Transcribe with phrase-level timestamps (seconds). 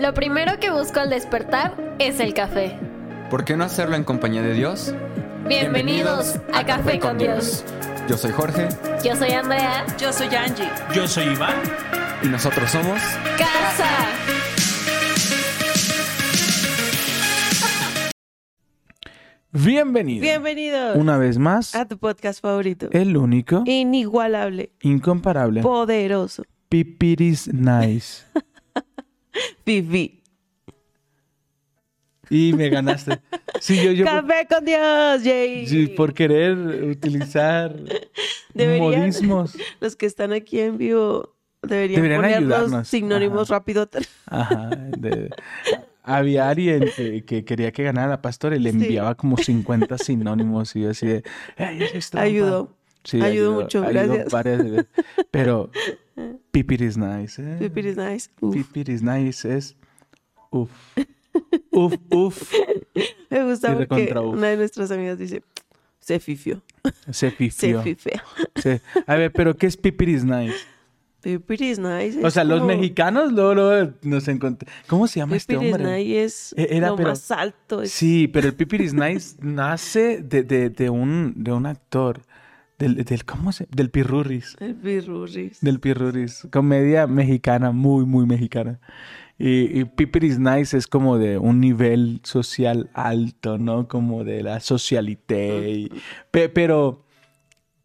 [0.00, 2.78] Lo primero que busco al despertar es el café.
[3.28, 4.94] ¿Por qué no hacerlo en compañía de Dios?
[5.46, 7.66] Bienvenidos, a, Café con Dios.
[8.08, 8.68] Yo soy Jorge
[9.04, 9.84] Yo soy Andrea.
[9.98, 10.70] Yo soy Angie.
[10.94, 11.54] Yo soy Iván.
[12.22, 12.98] y nosotros somos...
[13.36, 13.90] Casa.
[19.52, 20.22] Bienvenido.
[20.22, 22.88] Bienvenidos Una vez más, a tu podcast favorito.
[22.92, 28.24] el único, Inigualable, incomparable, poderoso, Pipiris Nice.
[29.64, 30.16] Fifi.
[32.32, 33.18] Y me ganaste.
[33.60, 35.66] Sí, yo, yo Café con Dios, Jay.
[35.66, 37.74] sí, por querer utilizar
[38.54, 39.56] Deberían- modismos.
[39.80, 43.58] Los que están aquí en vivo deberían, Deberían poner los sinónimos Ajá.
[43.58, 43.88] rápido.
[44.26, 44.70] Ajá.
[44.96, 45.30] de-
[46.02, 48.76] había alguien que, que quería que ganara la pastora y le Sí.
[48.76, 51.22] enviaba como 50 sinónimos y yo así de...
[51.56, 52.26] "Ay, eso es trampa".
[52.26, 52.72] Ayudó.
[53.04, 54.30] Sí, Ayudó mucho, gracias.
[54.30, 54.86] varias veces.
[55.30, 55.70] Pero
[56.50, 57.40] Pipiris Nice.
[57.42, 57.56] ¿eh?
[57.58, 58.30] Fifi is nice.
[58.40, 58.54] Uf.
[58.54, 59.76] Pipiris Nice es...
[60.50, 60.70] Uf.
[61.70, 62.52] Uf, uf.
[63.30, 64.34] Me gusta porque uf.
[64.34, 65.42] una de nuestras amigas dice,
[66.00, 66.60] se fifió,
[67.06, 67.82] Se se fifió.
[67.82, 68.22] fifea.
[68.56, 68.80] Sí.
[69.06, 70.56] A ver, pero ¿qué es Pipiris Nice?
[71.22, 72.18] Fifi is nice.
[72.24, 74.74] O sea, los mexicanos luego, luego nos encontramos.
[74.86, 75.98] ¿Cómo se llama este Fifi is hombre?
[75.98, 77.82] nice es E- era, lo pero- más alto.
[77.82, 82.22] es- Sí, pero el Pipiris Nice nace de, de, de un, de un actor.
[82.80, 83.68] Del, del, ¿cómo se?
[83.70, 84.56] Del Pirurris.
[84.58, 85.60] El birurris.
[85.60, 86.48] Del Pirurris.
[86.50, 88.80] Comedia mexicana, muy, muy mexicana.
[89.38, 93.86] Y, y Pipiris Nice es como de un nivel social alto, ¿no?
[93.86, 95.70] Como de la socialité.
[95.70, 95.90] y-
[96.30, 97.04] pe- pero,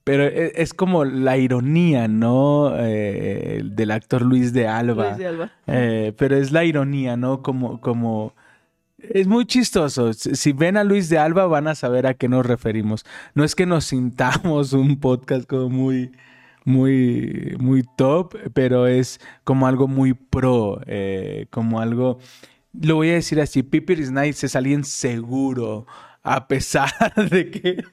[0.03, 2.73] pero e- es como la ironía, ¿no?
[2.77, 5.05] Eh, del actor Luis de Alba.
[5.09, 5.51] Luis de Alba.
[5.67, 7.41] Eh, pero es la ironía, ¿no?
[7.41, 8.33] Como, como...
[9.09, 10.13] Es muy chistoso.
[10.13, 13.05] Si ven a Luis de Alba van a saber a qué nos referimos.
[13.33, 16.11] No es que nos sintamos un podcast como muy,
[16.63, 22.19] muy, muy top, pero es como algo muy pro, eh, como algo...
[22.73, 25.87] Lo voy a decir así, Piper is Nice es alguien seguro,
[26.23, 26.91] a pesar
[27.31, 27.83] de que...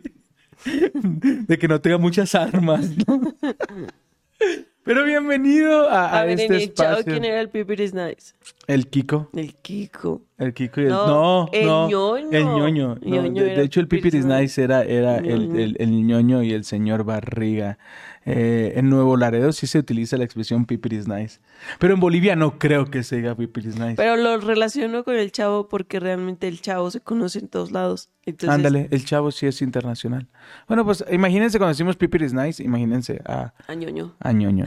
[0.65, 2.91] de que no tenga muchas armas.
[4.85, 7.05] Pero bienvenido a, a A ver, este en el espacio.
[7.05, 8.35] ¿quién era el Pipi is nice?
[8.67, 9.31] El Kiko.
[9.33, 10.23] El Kiko.
[10.39, 10.91] El Kiko y el...
[10.91, 12.31] No, No, el no, ñoño.
[12.33, 12.99] El ñoño.
[13.01, 14.61] El No, ñoño de, hecho, el Pipiris Pipiris Nice.
[14.63, 17.79] Era, era el, el, el ñoño y el señor Barriga.
[18.25, 21.41] Eh, en Nuevo Laredo sí se utiliza la expresión Pipiris Nice.
[21.81, 23.97] Pero en Bolivia no creo que se diga Pipiris Nice.
[23.97, 28.11] Pero lo relaciono con el chavo porque realmente el chavo se conoce en todos lados.
[28.25, 30.29] Entonces, Ándale, el chavo sí es internacional.
[30.69, 34.15] Bueno, pues imagínense cuando decimos Pipiris Nice, imagínense a, a ñoño.
[34.21, 34.67] a ñoño.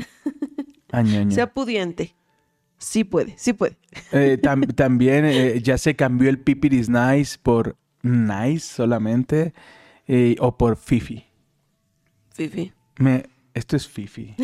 [0.92, 1.32] A ñoño.
[1.36, 2.14] Sea pudiente.
[2.78, 3.78] Sí puede, sí puede.
[4.12, 9.54] Eh, tam- también eh, ya se cambió el Pipiris Nice por Nice solamente
[10.08, 11.24] eh, o por Fifi.
[12.34, 12.74] Fifi.
[13.00, 13.24] Me,
[13.56, 14.36] esto es Fifi.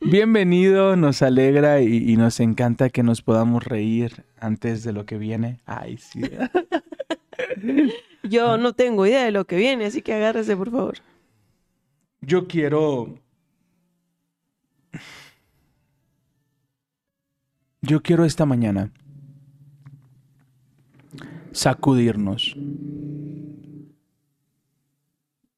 [0.00, 5.18] Bienvenido, nos alegra y, y nos encanta que nos podamos reír antes de lo que
[5.18, 5.60] viene.
[5.66, 6.22] Ay, sí.
[8.24, 10.98] Yo no tengo idea de lo que viene, así que agárrese, por favor.
[12.22, 13.18] Yo quiero.
[17.82, 18.90] Yo quiero esta mañana
[21.52, 22.56] sacudirnos.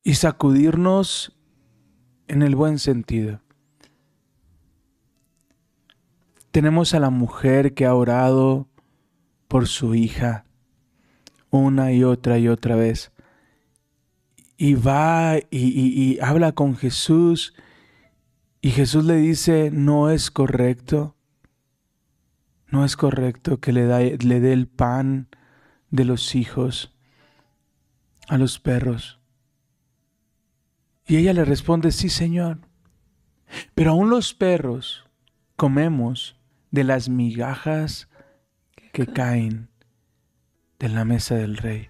[0.03, 1.33] Y sacudirnos
[2.29, 3.41] en el buen sentido.
[6.51, 8.69] Tenemos a la mujer que ha orado
[9.49, 10.45] por su hija
[11.51, 13.13] una y otra y otra vez
[14.57, 17.55] y va y, habla con Jesús
[18.61, 21.17] y Jesús le dice, no es correcto,
[22.69, 25.29] no es correcto que le, da- le dé el pan
[25.91, 26.97] de los hijos
[28.29, 29.21] a los perros.
[31.07, 32.61] Y ella le responde, sí Señor,
[33.75, 35.05] pero aún los perros
[35.57, 36.37] comemos
[36.71, 38.09] de las migajas
[38.93, 39.69] que caen
[40.79, 41.89] de la mesa del rey.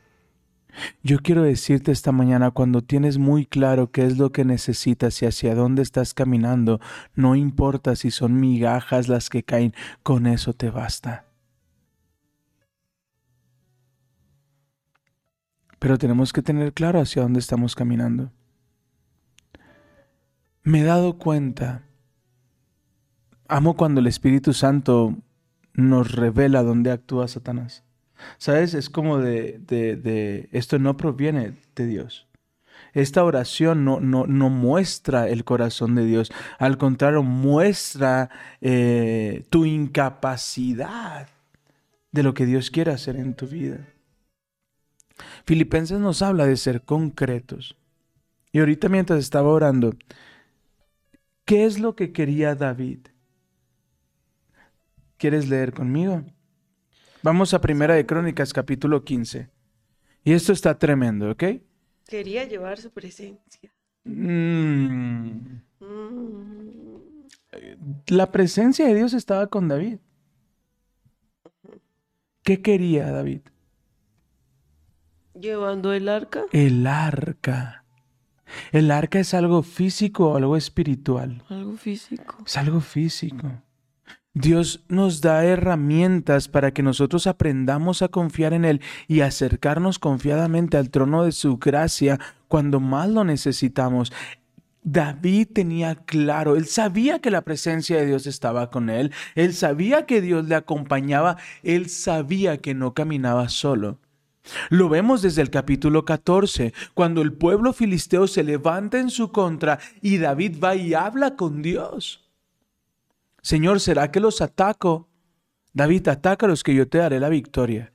[1.03, 5.27] Yo quiero decirte esta mañana, cuando tienes muy claro qué es lo que necesitas y
[5.27, 6.81] hacia dónde estás caminando,
[7.15, 11.27] no importa si son migajas las que caen, con eso te basta.
[15.79, 18.33] Pero tenemos que tener claro hacia dónde estamos caminando.
[20.65, 21.83] Me he dado cuenta,
[23.49, 25.15] amo cuando el Espíritu Santo
[25.75, 27.85] nos revela dónde actúa Satanás.
[28.39, 28.73] ¿Sabes?
[28.73, 32.27] Es como de, de, de- esto no proviene de Dios.
[32.95, 36.33] Esta oración no, no, no muestra el corazón de Dios.
[36.59, 38.31] Al contrario, muestra
[38.61, 41.29] eh, tu incapacidad
[42.11, 43.87] de lo que Dios quiere hacer en tu vida.
[45.45, 47.77] Filipenses nos habla de ser concretos.
[48.53, 49.95] Y ahorita mientras estaba orando,
[51.45, 53.01] ¿qué es lo que quería David?
[55.17, 56.25] ¿Quieres leer conmigo?
[57.23, 59.49] Vamos a Primera de Crónicas, capítulo 15.
[60.25, 61.45] Y esto está tremendo, ¿ok?
[62.07, 63.71] Quería llevar su presencia.
[64.05, 66.95] Mm, Mm.
[68.09, 69.99] La presencia de Dios estaba con David.
[72.43, 73.41] ¿Qué quería David?
[75.35, 76.45] Llevando el arca.
[76.53, 77.84] El arca.
[78.73, 81.43] El arca es algo físico o algo espiritual.
[81.49, 82.37] Algo físico.
[82.47, 83.51] Es algo físico.
[84.37, 90.77] Dios nos da herramientas para que nosotros aprendamos a confiar en Él y acercarnos confiadamente
[90.77, 92.19] al trono de su gracia
[92.49, 94.13] cuando más lo necesitamos.
[94.83, 100.05] David tenía claro, él sabía que la presencia de Dios estaba con él, él sabía
[100.05, 103.99] que Dios le acompañaba, él sabía que no caminaba solo.
[104.69, 109.79] Lo vemos desde el capítulo 14, cuando el pueblo filisteo se levanta en su contra
[110.03, 112.29] y David va y habla con Dios.
[113.41, 115.09] Señor, ¿será que los ataco?
[115.73, 117.93] David, atácalos que yo te daré la victoria.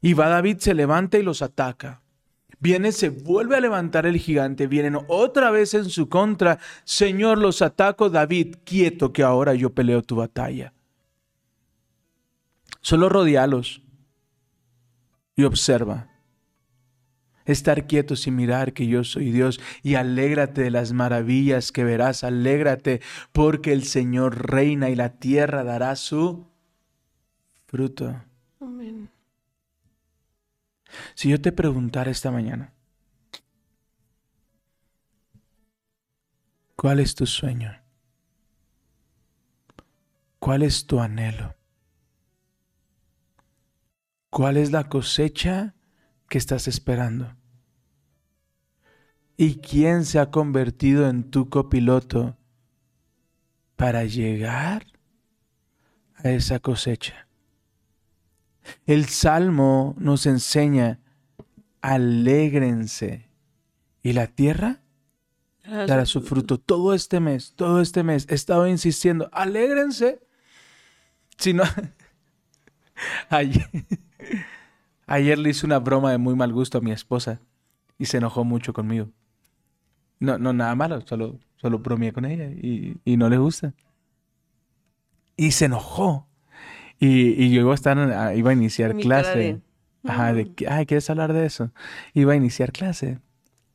[0.00, 2.02] Y va David, se levanta y los ataca.
[2.58, 6.58] Viene, se vuelve a levantar el gigante, vienen otra vez en su contra.
[6.84, 10.72] Señor, los ataco, David, quieto que ahora yo peleo tu batalla.
[12.80, 13.82] Solo rodealos
[15.36, 16.08] y observa.
[17.44, 22.24] Estar quietos y mirar que yo soy Dios y alégrate de las maravillas que verás,
[22.24, 23.00] alégrate
[23.32, 26.48] porque el Señor reina y la tierra dará su
[27.66, 28.20] fruto.
[28.60, 29.08] Amén.
[31.14, 32.72] Si yo te preguntara esta mañana,
[36.74, 37.80] ¿cuál es tu sueño?
[40.38, 41.55] ¿Cuál es tu anhelo?
[44.36, 45.74] ¿Cuál es la cosecha
[46.28, 47.34] que estás esperando?
[49.38, 52.36] ¿Y quién se ha convertido en tu copiloto
[53.76, 54.88] para llegar
[56.16, 57.28] a esa cosecha?
[58.84, 61.00] El Salmo nos enseña,
[61.80, 63.30] alégrense.
[64.02, 64.82] ¿Y la tierra?
[65.64, 66.58] Dará su fruto.
[66.58, 70.20] Todo este mes, todo este mes he estado insistiendo, alégrense.
[71.38, 71.64] Si no,
[73.30, 73.70] ayer,
[75.06, 77.40] ayer le hice una broma de muy mal gusto a mi esposa
[77.98, 79.10] y se enojó mucho conmigo.
[80.18, 83.74] No, no, nada malo, solo, solo bromeé con ella y, y no le gusta.
[85.36, 86.26] Y se enojó.
[87.00, 89.38] Y, y yo iba a, estar, en- iba a iniciar Mi clase.
[89.38, 89.62] de,
[90.04, 91.72] Ajá, de que, ay, ¿quieres hablar de eso?
[92.14, 93.20] Iba a iniciar clase.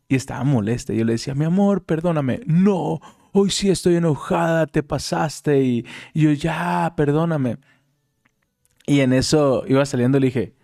[0.10, 0.94] Y estaba molesta.
[0.94, 2.42] Yo le decía, mi amor, perdóname.
[2.48, 3.02] No,
[3.34, 5.64] hoy sí estoy enojada, te pasaste.
[5.64, 7.58] Y, y yo, ya, perdóname.
[8.86, 10.56] Y en eso iba saliendo y le dije,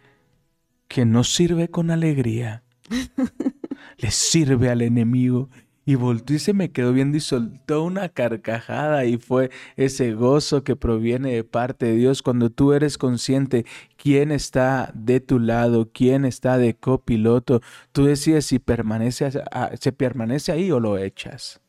[0.87, 2.63] que no sirve con alegría.
[3.97, 5.49] Le sirve al enemigo.
[5.85, 10.65] Y volteó y se me quedó viendo y soltó una carcajada y fue ese gozo
[10.65, 15.89] que proviene de parte de Dios cuando tú eres consciente quién está de tu lado,
[15.93, 17.61] quién está de copiloto.
[17.93, 19.31] Tú decides si permanece,
[19.79, 21.61] se permanece ahí o lo echas.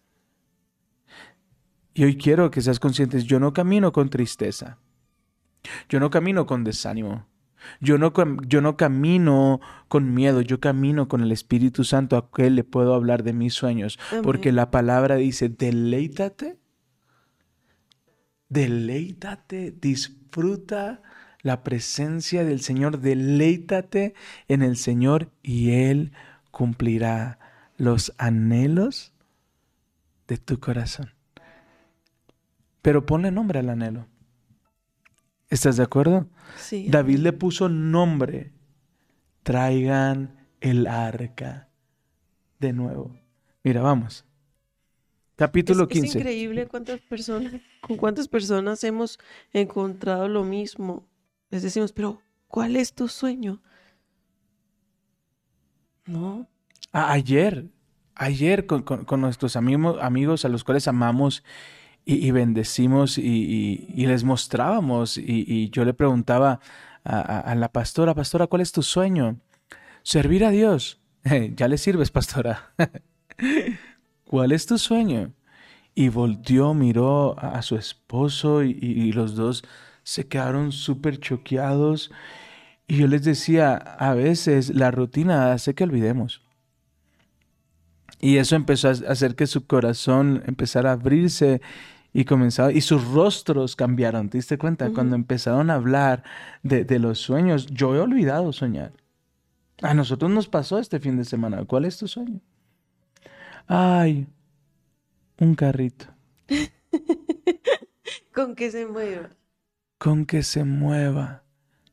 [1.95, 4.79] Y hoy quiero que seas conscientes, yo no camino con tristeza.
[5.89, 7.27] Yo no camino con desánimo.
[7.81, 8.13] Yo no,
[8.47, 12.95] yo no camino con miedo, yo camino con el Espíritu Santo a que le puedo
[12.95, 13.99] hablar de mis sueños.
[14.23, 16.59] Porque la palabra dice, deleítate,
[18.49, 21.03] deleítate, disfruta
[21.43, 24.15] la presencia del Señor, deleítate
[24.49, 26.13] en el Señor y Él
[26.51, 27.39] cumplirá
[27.77, 29.13] los anhelos
[30.27, 31.13] de tu corazón.
[32.83, 34.07] Pero ponle nombre al anhelo.
[35.51, 36.27] ¿Estás de acuerdo?
[36.57, 36.87] Sí.
[36.91, 38.53] David le puso nombre.
[39.43, 41.69] Traigan el arca
[42.59, 43.17] de nuevo.
[43.63, 44.25] Mira, vamos.
[45.37, 46.19] Capítulo es, es 15.
[46.19, 49.19] increíble cuántas personas, con cuántas personas hemos
[49.53, 51.07] encontrado lo mismo.
[51.51, 53.63] Les decimos, pero ¿cuál es tu sueño?
[56.07, 56.49] No,
[56.93, 57.67] A- ayer,
[58.15, 61.45] ayer con, con- con nuestros amigos, amigos a los cuales amamos
[62.09, 66.61] y, y bendecimos y, y- y les mostrábamos y, yo le preguntaba
[67.05, 69.37] a, a- a la pastora, pastora, ¿cuál es tu sueño?
[70.03, 71.01] Servir a Dios.
[71.57, 72.73] ya le sirves, pastora.
[74.25, 75.33] ¿Cuál es tu sueño?
[75.95, 79.65] Y volteó, miró a, a su esposo y los dos
[80.05, 82.11] se quedaron súper choqueados.
[82.87, 86.43] Y yo les decía, a veces la rutina hace que olvidemos.
[88.21, 91.61] Y eso empezó a hacer que su corazón empezara a abrirse
[92.13, 92.25] y
[92.75, 94.29] y sus rostros cambiaron.
[94.29, 94.91] ¿Te diste cuenta?
[94.91, 96.25] Cuando empezaron a hablar
[96.63, 98.93] de, de los sueños, yo he olvidado soñar.
[99.83, 101.65] A nosotros nos pasó este fin de semana.
[101.65, 102.41] ¿Cuál es tu sueño?
[103.67, 104.27] Ay,
[105.39, 106.07] un carrito.
[108.35, 109.31] con que se mueva.
[109.99, 111.45] con que se mueva.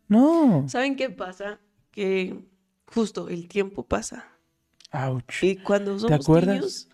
[0.08, 0.66] No.
[0.70, 1.60] ¿Saben qué pasa?
[1.92, 2.46] Que
[2.88, 4.26] justo el tiempo pasa.
[4.92, 5.44] Ouch.
[5.44, 6.56] Y cuando somos acuerdas?
[6.56, 6.90] niños,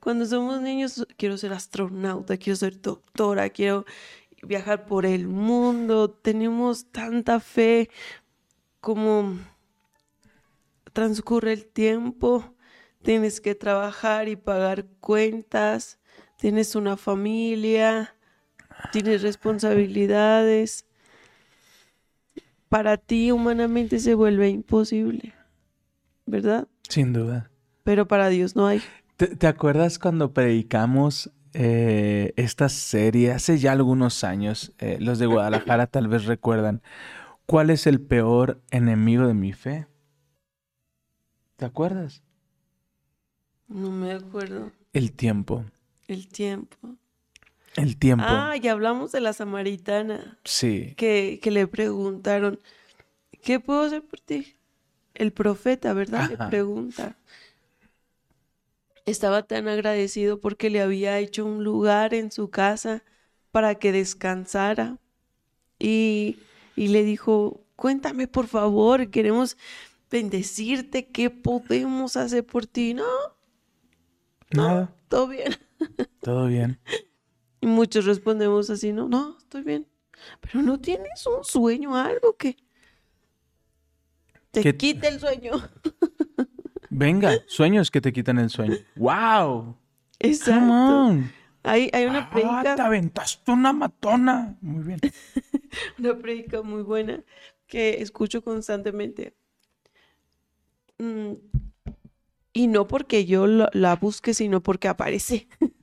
[0.00, 3.84] cuando somos niños, quiero ser astronauta, quiero ser doctora, quiero
[4.42, 6.10] viajar por el mundo.
[6.10, 7.90] Tenemos tanta fe
[8.80, 9.38] como
[10.92, 12.54] transcurre el tiempo,
[13.02, 15.98] tienes que trabajar y pagar cuentas,
[16.38, 18.14] tienes una familia,
[18.92, 20.86] tienes responsabilidades.
[22.68, 25.34] Para ti humanamente se vuelve imposible,
[26.26, 26.68] ¿verdad?
[26.88, 27.50] Sin duda.
[27.82, 28.82] Pero para Dios no hay.
[29.18, 34.72] ¿Te, te acuerdas cuando predicamos eh, esta serie hace ya algunos años?
[34.78, 36.82] Eh, los de Guadalajara tal vez recuerdan.
[37.44, 39.88] ¿Cuál es el peor enemigo de mi fe?
[41.56, 42.22] ¿Te acuerdas?
[43.66, 44.70] No me acuerdo.
[44.92, 45.64] El tiempo.
[46.06, 46.76] El tiempo.
[47.74, 48.24] El tiempo.
[48.24, 50.94] Ah, y hablamos de la samaritana, Sí.
[50.96, 52.60] que, que le preguntaron,
[53.42, 54.54] ¿qué puedo hacer por ti?
[55.14, 56.20] El profeta, ¿verdad?
[56.32, 56.44] Ajá.
[56.44, 57.16] Le pregunta.
[59.08, 63.04] Estaba tan agradecido porque le había hecho un lugar en su casa
[63.50, 64.98] para que descansara.
[65.78, 66.38] Y,
[66.76, 69.56] y le dijo, cuéntame por favor, queremos
[70.10, 72.94] bendecirte, ¿qué podemos hacer por ti?
[72.94, 73.04] No,
[74.50, 74.94] Nada.
[75.08, 75.54] todo bien.
[76.20, 76.78] Todo bien.
[77.60, 79.86] Y muchos respondemos así, no, no, estoy bien.
[80.40, 82.56] Pero no tienes un sueño, algo que
[84.50, 85.52] te Que- quite el sueño.
[86.98, 88.76] Venga, sueños que te quitan el sueño.
[88.96, 89.76] ¡Wow!
[90.18, 91.16] Exacto.
[91.62, 94.56] Hay, hay una Ah, te predica, aventaste una matona.
[94.60, 95.00] Muy bien.
[95.98, 97.22] una predica muy buena
[97.66, 99.34] que escucho constantemente.
[100.98, 101.34] Mm,
[102.52, 105.48] y no porque yo lo- la busque, sino porque aparece.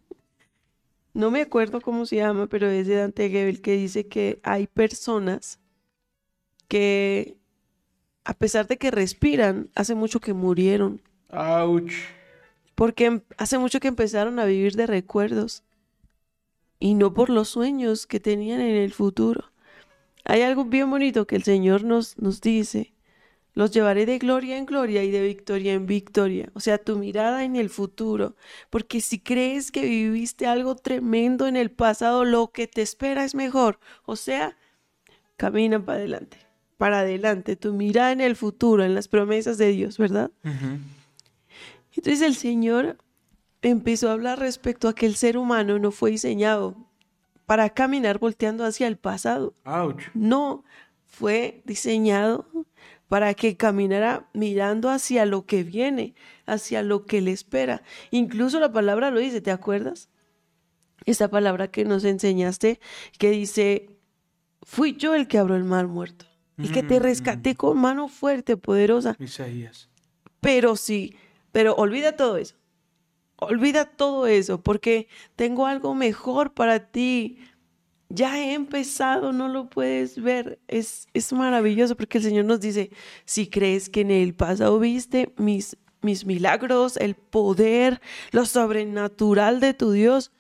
[1.14, 4.68] No me acuerdo cómo se llama, pero es de Dante Gebel que dice que hay
[4.68, 5.62] personas
[6.68, 7.38] que,
[8.26, 11.02] a pesar de que respiran, hace mucho que murieron.
[11.30, 11.94] Ouch.
[12.74, 15.64] Porque em- hace mucho que empezaron a vivir de recuerdos
[16.80, 19.52] y no por los sueños que tenían en el futuro.
[20.26, 22.94] Hay algo bien bonito que el Señor nos, nos dice.
[23.54, 26.50] Los llevaré de gloria en gloria y de victoria en victoria.
[26.56, 28.36] O sea, tu mirada en el futuro.
[28.70, 33.34] Porque si crees que viviste algo tremendo en el pasado, lo que te espera es
[33.36, 33.80] mejor.
[34.06, 34.58] O sea,
[35.38, 36.45] camina para adelante.
[36.78, 37.56] Para adelante.
[37.56, 40.32] Tu mirada en el futuro, en las promesas de Dios, ¿verdad?
[41.96, 42.98] Entonces el Señor
[43.62, 46.76] empezó a hablar respecto a que el ser humano no fue diseñado
[47.46, 49.54] para caminar volteando hacia el pasado.
[49.66, 50.04] Ouch.
[50.14, 50.64] No,
[51.06, 52.48] fue diseñado
[53.08, 56.16] para que caminara mirando hacia lo que viene,
[56.46, 57.84] hacia lo que le espera.
[58.12, 60.10] Incluso la palabra lo dice, ¿te acuerdas?
[61.06, 62.80] Esa palabra que nos enseñaste
[63.20, 63.90] que dice,
[64.64, 66.26] fui yo el que abrió el mar muerto
[66.58, 67.04] y que te Mm.
[67.04, 69.16] rescaté con mano fuerte, poderosa.
[69.20, 69.90] Isaías.
[70.42, 71.16] Pero sí,
[71.52, 72.56] pero olvida todo eso.
[73.38, 77.38] Olvida todo eso, porque tengo algo mejor para ti.
[78.08, 80.60] Ya he empezado, no lo puedes ver.
[80.68, 82.92] Es, es maravilloso porque el Señor nos dice,
[83.26, 88.00] si crees que en el pasado viste mis, mis milagros, el poder,
[88.32, 90.32] lo sobrenatural de tu Dios,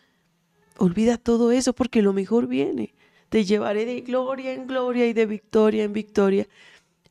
[0.77, 2.93] olvida todo eso porque lo mejor viene.
[3.35, 6.47] Te llevaré de gloria en gloria y de victoria en victoria.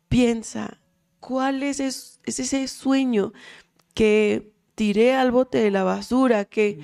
[0.08, 0.80] Piensa,
[1.20, 3.34] ¿cuál es, es, es ese sueño
[3.92, 6.80] que tiré al bote de la basura, que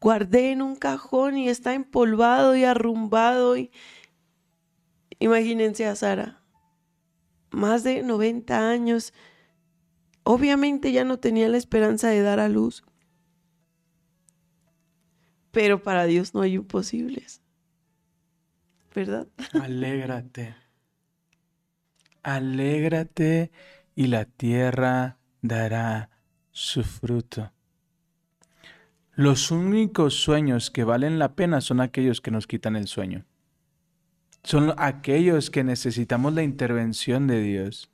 [0.00, 3.58] guardé en un cajón y está empolvado y arrumbado?
[3.58, 3.70] Y...
[5.18, 6.40] Imagínense a Sara,
[7.50, 9.12] más de 90 años,
[10.22, 12.82] obviamente ya no tenía la esperanza de dar a luz,
[15.50, 17.41] pero para Dios no hay imposibles,
[18.94, 19.26] ¿verdad?
[19.60, 20.54] Alégrate.
[22.22, 23.50] Alégrate
[23.94, 26.10] y la tierra dará
[26.50, 27.52] su fruto.
[29.14, 33.26] Los únicos sueños que valen la pena son aquellos que nos quitan el sueño.
[34.42, 37.90] Son aquellos que necesitamos la intervención de Dios.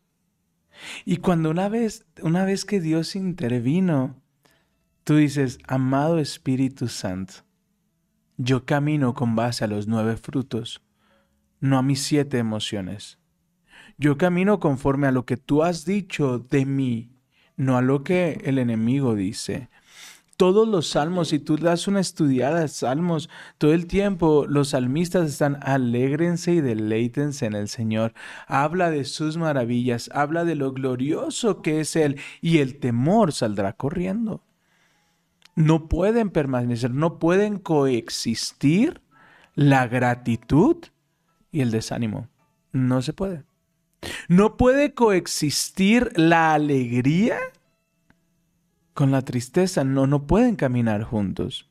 [1.05, 4.23] Y cuando una vez, una vez que Dios intervino,
[5.05, 7.35] tú dices, amado Espíritu Santo,
[8.37, 10.81] yo camino con base a los nueve frutos,
[11.61, 13.19] no a mis siete emociones.
[13.97, 17.11] Yo camino conforme a lo que tú has dicho de mí,
[17.57, 19.69] no a lo que el enemigo dice.
[20.37, 25.59] Todos los salmos, si tú das una estudiada salmos, todo el tiempo los salmistas están
[25.63, 28.15] alégrense y deleítense en el Señor.
[28.47, 33.73] Habla de sus maravillas, habla de lo glorioso que es Él y el temor saldrá
[33.73, 34.45] corriendo.
[35.57, 39.03] No pueden permanecer, no pueden coexistir
[39.57, 40.77] la gratitud
[41.51, 42.29] y el desánimo.
[42.73, 43.45] No se puede.
[44.29, 47.39] No puede coexistir la alegría
[48.95, 49.85] con la tristeza.
[49.85, 51.69] No, no pueden caminar juntos.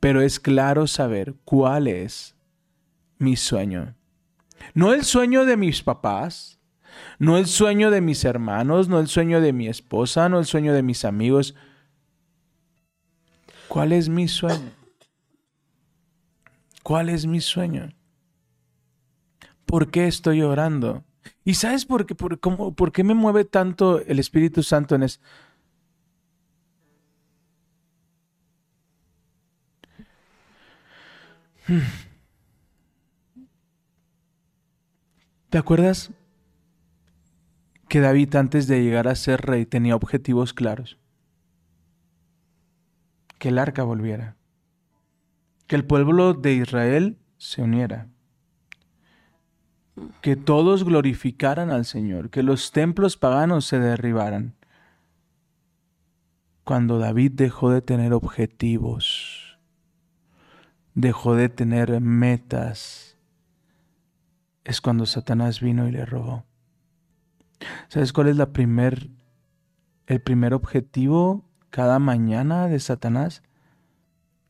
[0.00, 2.34] Pero es claro saber cuál es
[3.18, 3.94] mi sueño.
[4.74, 6.58] No el sueño de mis papás,
[7.18, 10.72] no el sueño de mis hermanos, no el sueño de mi esposa, no el sueño
[10.72, 11.54] de mis amigos.
[13.68, 14.70] ¿Cuál es mi sueño?
[16.82, 17.90] ¿Cuál es mi sueño?
[19.68, 21.04] ¿Por qué estoy orando?
[21.44, 25.02] ¿Y sabes por qué, por, cómo, por qué me mueve tanto el Espíritu Santo en
[25.02, 25.20] eso?
[35.50, 36.12] ¿Te acuerdas
[37.90, 40.96] que David antes de llegar a ser rey tenía objetivos claros?
[43.38, 44.34] Que el arca volviera,
[45.66, 48.08] que el pueblo de Israel se uniera,
[50.20, 54.54] que todos glorificaran al Señor, que los templos paganos se derribaran.
[56.64, 59.58] Cuando David dejó de tener objetivos,
[60.94, 63.16] dejó de tener metas,
[64.64, 66.44] es cuando Satanás vino y le robó.
[67.88, 69.08] ¿Sabes cuál es la primer,
[70.06, 73.42] el primer objetivo cada mañana de Satanás?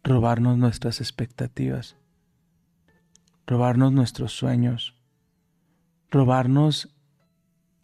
[0.03, 1.97] Robarnos nuestras expectativas,
[3.47, 4.98] robarnos nuestros sueños,
[6.11, 6.95] robarnos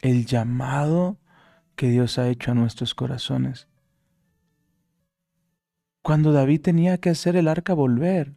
[0.01, 1.17] el llamado
[1.75, 3.67] que Dios ha hecho a nuestros corazones.
[6.01, 8.35] Cuando David tenía que hacer el arca volver,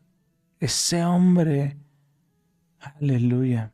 [0.59, 1.76] ese hombre,
[2.80, 3.73] aleluya,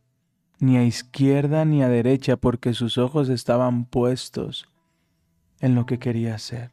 [0.58, 4.68] ni a izquierda ni a derecha, porque sus ojos estaban puestos
[5.60, 6.72] en lo que quería hacer.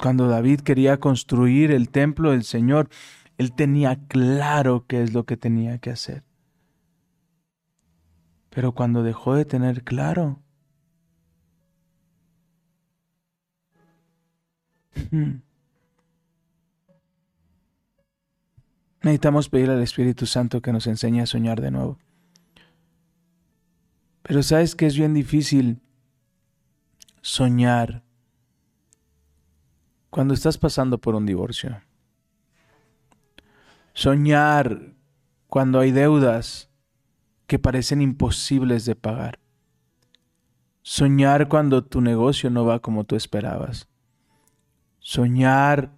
[0.00, 2.88] Cuando David quería construir el templo del Señor,
[3.38, 6.22] él tenía claro qué es lo que tenía que hacer.
[8.50, 10.42] Pero cuando dejó de tener claro,
[19.02, 21.98] Necesitamos pedir al Espíritu Santo que nos enseñe a soñar de nuevo.
[24.22, 25.80] Pero sabes que es bien difícil
[27.22, 28.02] soñar
[30.10, 31.80] cuando estás pasando por un divorcio.
[33.94, 34.94] Soñar
[35.46, 36.69] cuando hay deudas
[37.50, 39.40] que parecen imposibles de pagar.
[40.82, 43.88] Soñar cuando tu negocio no va como tú esperabas.
[45.00, 45.90] Soñar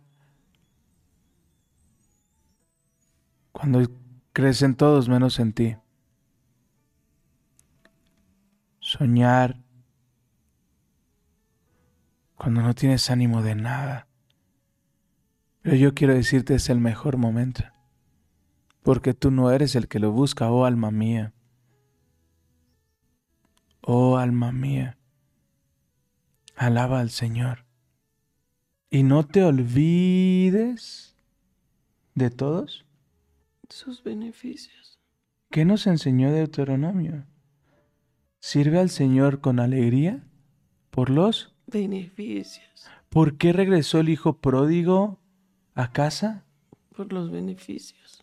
[3.53, 3.87] cuando
[4.33, 5.77] crecen todos menos en ti.
[8.81, 9.63] Soñar
[12.37, 14.09] cuando no tienes ánimo de nada.
[15.61, 17.65] Pero yo quiero decirte es el mejor momento,
[18.83, 21.35] porque tú no eres el que lo busca, oh alma mía.
[23.83, 24.97] Oh alma mía,
[26.57, 27.65] alaba al Señor.
[28.91, 31.17] Y no te olvides
[32.15, 32.85] de todos
[33.69, 35.01] sus beneficios.
[35.51, 37.27] ¿Qué nos enseñó Deuteronomio?
[38.39, 40.25] Sirve al Señor con alegría
[40.91, 42.87] por los beneficios.
[43.09, 45.19] ¿Por qué regresó el hijo pródigo
[45.75, 46.45] a casa?
[46.95, 48.22] Por los beneficios.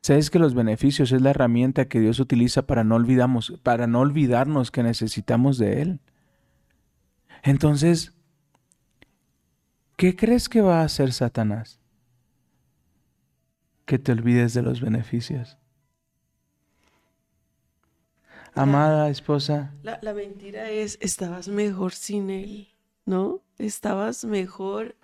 [0.00, 4.00] ¿Sabes que los beneficios es la herramienta que Dios utiliza para no, olvidamos, para no
[4.00, 6.00] olvidarnos que necesitamos de Él?
[7.42, 8.14] Entonces,
[9.96, 11.80] ¿qué crees que va a hacer Satanás?
[13.86, 15.56] que te olvides de los beneficios.
[18.52, 19.72] Amada esposa.
[19.82, 22.68] La, la, mentira es, estabas mejor sin él,
[23.04, 23.42] ¿no?
[23.58, 24.96] Estabas mejor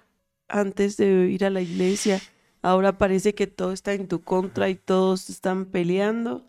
[0.48, 2.20] antes de ir a la iglesia.
[2.62, 6.46] Ahora parece que todo está en tu contra y todos están peleando,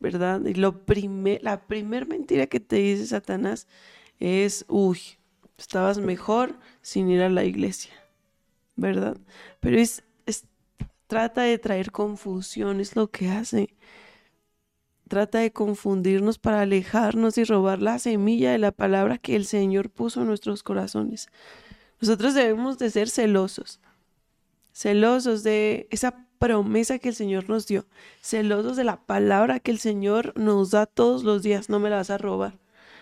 [0.00, 0.44] ¿verdad?
[0.44, 3.68] Y lo primer, la primera mentira que te dice Satanás
[4.18, 4.98] es, uy,
[5.56, 7.92] estabas mejor sin ir a la iglesia,
[8.76, 9.16] ¿verdad?
[9.60, 10.02] Pero es
[11.06, 13.74] trata de traer confusión, es lo que hace.
[15.08, 19.90] Trata de confundirnos para alejarnos y robar la semilla de la palabra que el Señor
[19.90, 21.28] puso en nuestros corazones.
[22.00, 23.80] Nosotros debemos de ser celosos,
[24.74, 27.86] celosos de esa promesa que el Señor nos dio,
[28.20, 31.70] celosos de la palabra que el Señor nos da todos los días.
[31.70, 32.58] No me la vas a robar,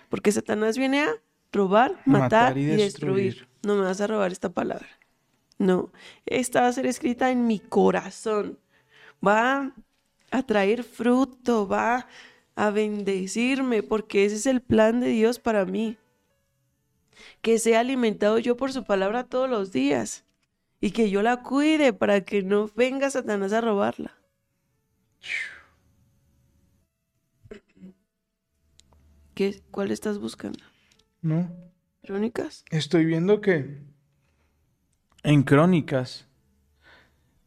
[0.09, 1.15] porque Satanás viene a
[1.51, 3.49] robar, matar, y, destruir.
[3.63, 4.87] No me vas a robar esta palabra.
[5.59, 5.93] No,
[6.27, 8.59] esta va a ser escrita en mi corazón.
[9.27, 9.73] Va
[10.31, 12.07] a traer fruto, va
[12.55, 15.97] a bendecirme, porque ese es el plan de Dios para mí.
[17.41, 20.25] Que sea alimentado yo por su palabra todos los días
[20.83, 24.19] y que yo la cuide para que no venga Satanás a robarla.
[29.33, 30.59] ¿Qué, ¿Cuál estás buscando?
[31.23, 31.49] No.
[32.03, 32.65] ¿Crónicas?
[32.71, 33.81] Estoy viendo que
[35.23, 36.27] en Crónicas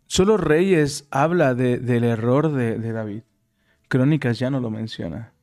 [0.08, 3.24] solo Reyes habla del error de, de David.
[3.89, 5.34] Crónicas ya no lo menciona.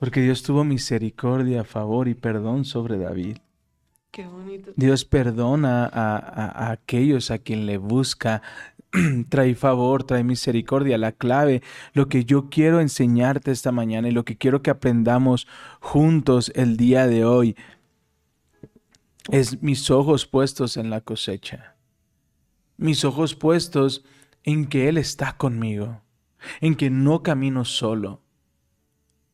[0.00, 3.38] Porque Dios tuvo misericordia, favor y perdón sobre David.
[4.76, 8.42] Dios perdona a, a- a aquellos a quien le busca,
[9.30, 10.98] trae favor, trae misericordia.
[10.98, 11.62] La clave,
[11.94, 15.46] lo que yo quiero enseñarte esta mañana y lo que quiero que aprendamos
[15.80, 17.56] juntos el día de hoy
[19.30, 21.76] es mis ojos puestos en la cosecha.
[22.76, 24.04] Mis ojos puestos
[24.44, 26.02] en que Él está conmigo,
[26.60, 28.20] en que no camino solo,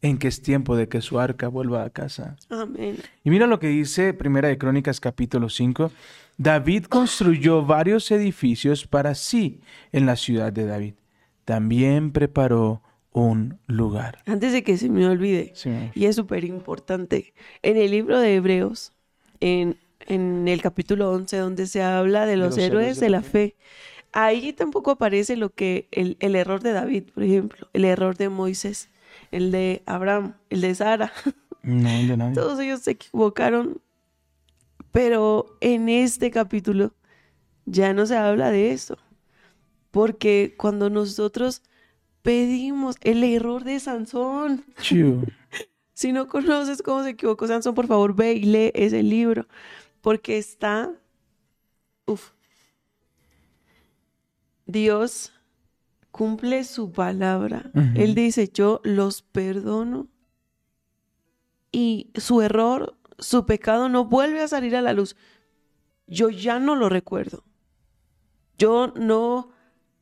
[0.03, 2.37] en que es tiempo de que su arca vuelva a casa.
[2.51, 2.97] Amén.
[3.25, 5.91] Y mira lo que dice Primera de Crónicas capítulo 5.
[6.37, 9.61] David construyó varios edificios para sí
[9.93, 10.95] en la ciudad de David.
[11.45, 12.83] También preparó
[13.13, 14.23] un lugar.
[14.27, 18.37] Antes de que se me olvide, Sí, y es súper importante, en el libro de
[18.37, 18.93] Hebreos,
[19.41, 23.11] en, en el capítulo 11, donde se habla de los, los héroes, héroes de, de
[23.11, 23.57] la la fe,
[24.13, 28.29] ahí tampoco aparece lo que el, el error de David, por ejemplo, el error de
[28.29, 28.91] Moisés,
[29.31, 31.13] el de Abraham, el de Sara.
[31.61, 32.35] No, de nadie.
[32.35, 33.83] Todos ellos se equivocaron,
[34.91, 36.95] pero en este capítulo
[37.67, 38.97] ya no se habla de eso.
[39.91, 41.63] Porque cuando nosotros
[42.23, 45.27] pedimos el error de Sansón, Chiu.
[45.93, 49.47] si no conoces cómo se equivocó Sansón, por favor ve y lee ese libro,
[50.01, 50.93] porque está,
[52.07, 52.31] uf,
[54.65, 55.33] Dios
[56.11, 57.71] cumple su palabra.
[57.75, 57.89] Ujú.
[57.95, 60.09] Él dice, yo los perdono
[61.73, 65.17] y su error, su pecado no vuelve a salir a la luz.
[66.07, 67.45] Yo ya no lo recuerdo.
[68.57, 69.51] Yo no,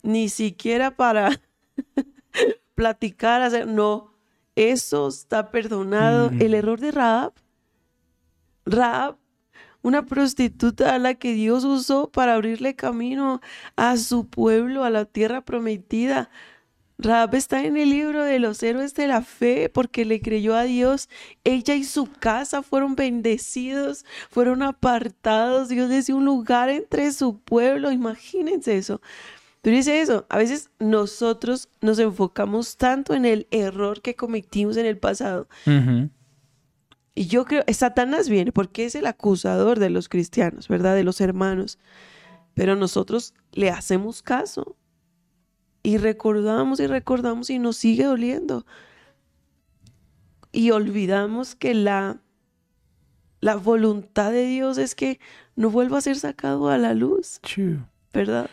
[0.03, 1.41] ni siquiera para
[2.75, 4.15] platicar, hacer, no,
[4.55, 6.31] eso está perdonado.
[6.31, 6.43] Mm.
[6.43, 7.33] El error de Raab,
[8.65, 9.17] Raab,
[9.87, 13.41] una prostituta a la que Dios usó para abrirle camino
[13.77, 16.29] a su pueblo, a la tierra prometida.
[16.99, 20.65] Raab está en el libro de los héroes de la fe porque le creyó a
[20.65, 21.09] Dios.
[21.45, 25.69] Ella y su casa fueron bendecidos, fueron apartados.
[25.69, 27.93] Dios les dio un lugar entre su pueblo.
[27.93, 29.01] Imagínense eso.
[29.63, 34.87] Pero dice eso, a veces nosotros nos enfocamos tanto en el error que cometimos en
[34.87, 35.47] el pasado.
[35.65, 36.11] Ujú.
[37.19, 40.95] Y yo creo, Satanás viene porque es el acusador de los cristianos, ¿verdad?
[40.95, 41.79] De los hermanos.
[42.53, 44.77] Pero nosotros le hacemos caso.
[45.83, 48.67] Y recordamos y recordamos y nos sigue doliendo.
[50.53, 52.21] Y olvidamos que la,
[53.41, 55.19] la voluntad de Dios es que
[55.55, 57.41] no vuelva a ser sacado a la luz.
[58.13, 58.51] ¿verdad?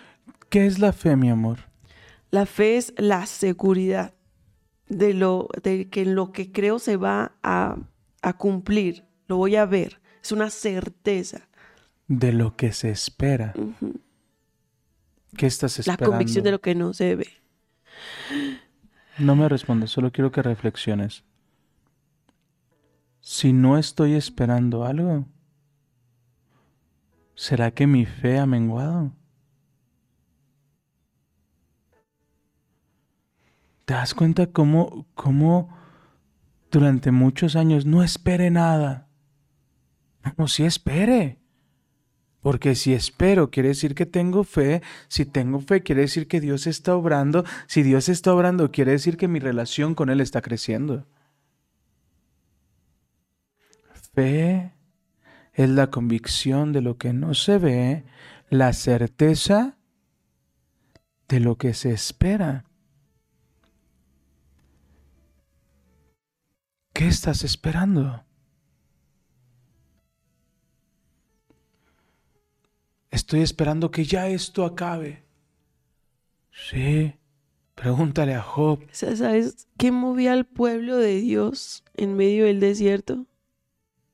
[0.47, 1.59] ¿Qué es la fe, mi amor?
[2.31, 4.13] La fe es la seguridad
[4.87, 7.77] de, lo, de que lo que creo se va a,
[8.23, 10.01] a cumplir, lo voy a ver.
[10.23, 11.47] Es una certeza.
[12.07, 13.53] De lo que se espera.
[15.37, 16.11] ¿Qué estás La esperando?
[16.11, 17.27] convicción de lo que no se ve.
[19.19, 21.23] No me respondas, solo quiero que reflexiones.
[23.19, 25.27] Si no estoy esperando algo,
[27.35, 29.11] ¿será que mi fe ha menguado?
[33.85, 35.69] ¿Te das cuenta cómo, cómo
[36.73, 39.07] durante muchos años no espere nada?
[40.37, 41.37] No, sí espere.
[42.41, 44.81] Porque si espero, quiere decir que tengo fe.
[45.07, 47.45] Si tengo fe, quiere decir que Dios está obrando.
[47.67, 51.05] Si Dios está obrando, quiere decir que mi relación con Él está creciendo.
[54.15, 54.73] Fe
[55.53, 58.03] es la convicción de lo que no se ve,
[58.49, 59.77] la certeza
[61.27, 62.65] de lo que se espera.
[66.93, 68.23] ¿Qué estás esperando?
[73.09, 75.23] Estoy esperando que ya esto acabe.
[76.51, 77.13] Sí,
[77.75, 78.85] pregúntale a Job.
[78.91, 83.25] ¿Sabes qué movía al pueblo de Dios en medio del desierto?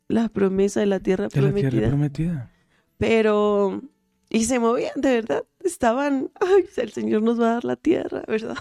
[0.07, 1.69] La promesa de la tierra De la prometida.
[1.69, 2.51] tierra prometida.
[2.97, 3.81] Pero,
[4.29, 5.45] y se movían, de verdad.
[5.63, 8.57] Estaban, ay, el Señor nos va a dar la tierra, ¿verdad?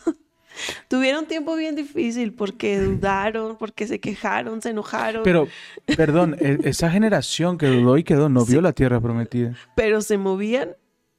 [0.89, 5.49] Tuvieron tiempo bien difícil porque dudaron, porque se quejaron, se enojaron, pero,
[5.87, 9.55] Pero, perdón, e- esa generación que dudó y quedó no vio la tierra prometida.
[10.01, 10.71] se movían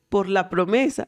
[0.09, 1.07] por la promesa.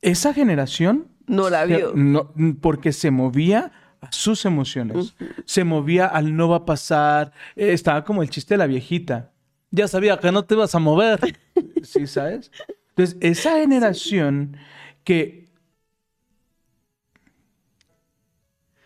[0.00, 1.92] Esa generación No la vio.
[1.94, 5.14] no, porque se movía a sus emociones.
[5.44, 7.32] Se movía al no va a pasar.
[7.54, 9.30] Eh, estaba como el chiste de la viejita.
[9.70, 11.20] Ya sabía que no te ibas a mover.
[11.82, 12.50] ¿Sí sabes?
[12.90, 14.56] Entonces, esa generación
[15.04, 15.41] que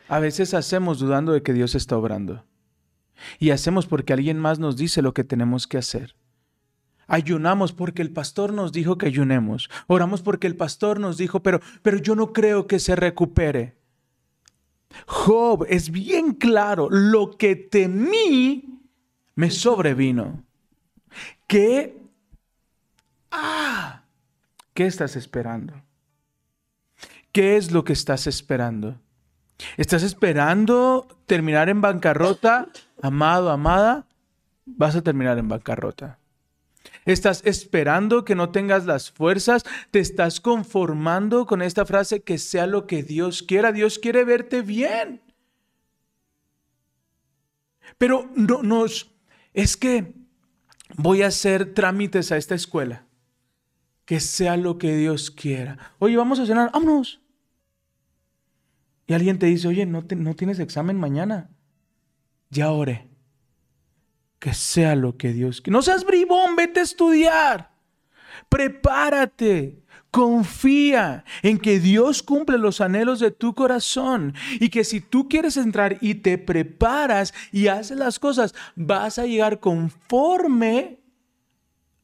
[0.08, 2.44] A veces hacemos dudando de que Dios está obrando.
[3.38, 6.14] Y hacemos porque alguien más nos dice lo que tenemos que hacer.
[7.08, 9.70] Ayunamos porque el pastor nos dijo que ayunemos.
[9.86, 13.76] Oramos porque el pastor nos dijo, pero, pero yo no creo que se recupere.
[15.06, 18.80] Job es bien claro, lo que temí
[19.34, 20.42] me sobrevino.
[21.46, 22.00] ¿Qué?
[23.30, 24.02] Ah,
[24.74, 25.74] ¿qué estás esperando?
[27.32, 28.98] ¿Qué es lo que estás esperando?
[29.76, 32.68] ¿Estás esperando terminar en bancarrota?
[33.02, 34.06] Amado, amada,
[34.64, 36.18] vas a terminar en bancarrota.
[37.04, 39.64] Estás esperando que no tengas las fuerzas.
[39.90, 43.72] Te estás conformando con esta frase que sea lo que Dios quiera.
[43.72, 45.22] Dios quiere verte bien.
[47.98, 49.12] Pero no nos
[49.54, 50.12] es que
[50.96, 53.06] voy a hacer trámites a esta escuela.
[54.04, 55.94] Que sea lo que Dios quiera.
[55.98, 56.70] Oye, vamos a cenar.
[56.72, 57.20] Vámonos.
[59.06, 61.50] Y alguien te dice, oye, no, no tienes examen mañana.
[62.50, 63.08] Ya oré
[64.38, 65.76] que sea lo que Dios quiera.
[65.76, 67.72] No seas bribón, vete a estudiar.
[68.48, 69.82] Prepárate.
[70.10, 75.58] Confía en que Dios cumple los anhelos de tu corazón y que si tú quieres
[75.58, 81.00] entrar y te preparas y haces las cosas, vas a llegar conforme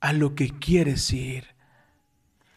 [0.01, 1.52] a lo que quieres ir.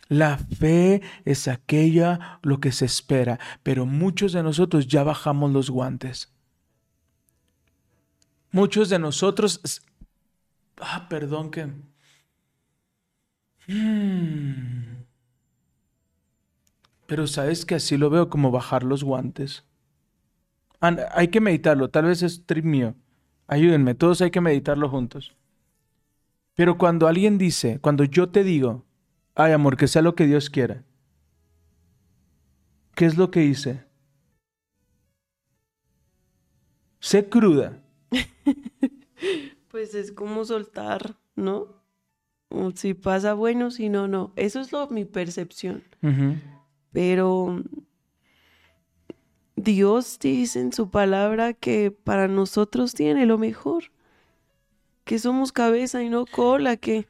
[0.08, 5.70] La fe es aquella lo que se espera, pero muchos de nosotros ya bajamos los
[5.70, 6.32] guantes.
[8.52, 9.82] Muchos de nosotros...
[10.80, 11.66] Ah, perdón que...
[13.68, 15.04] Hmm.
[17.08, 19.64] Pero sabes que así lo veo como bajar los guantes.
[20.80, 22.96] hay que meditarlo, tal vez es trip mío.
[23.48, 25.36] Ayúdenme, todos hay que meditarlo juntos.
[26.56, 28.86] Pero cuando alguien dice, cuando yo te digo,
[29.36, 30.84] ay amor, que sea lo que Dios quiera,
[32.96, 33.84] ¿qué es lo que hice?
[37.00, 37.84] Sé cruda.
[39.68, 41.84] pues es como soltar, ¿no?
[42.76, 44.34] Si pasa bueno, si no, no.
[44.36, 45.84] Eso es lo, mi percepción.
[46.92, 47.62] Pero
[49.56, 53.92] Dios dice en su palabra que para nosotros tiene lo mejor.
[55.04, 57.08] Que somos cabeza y no cola, que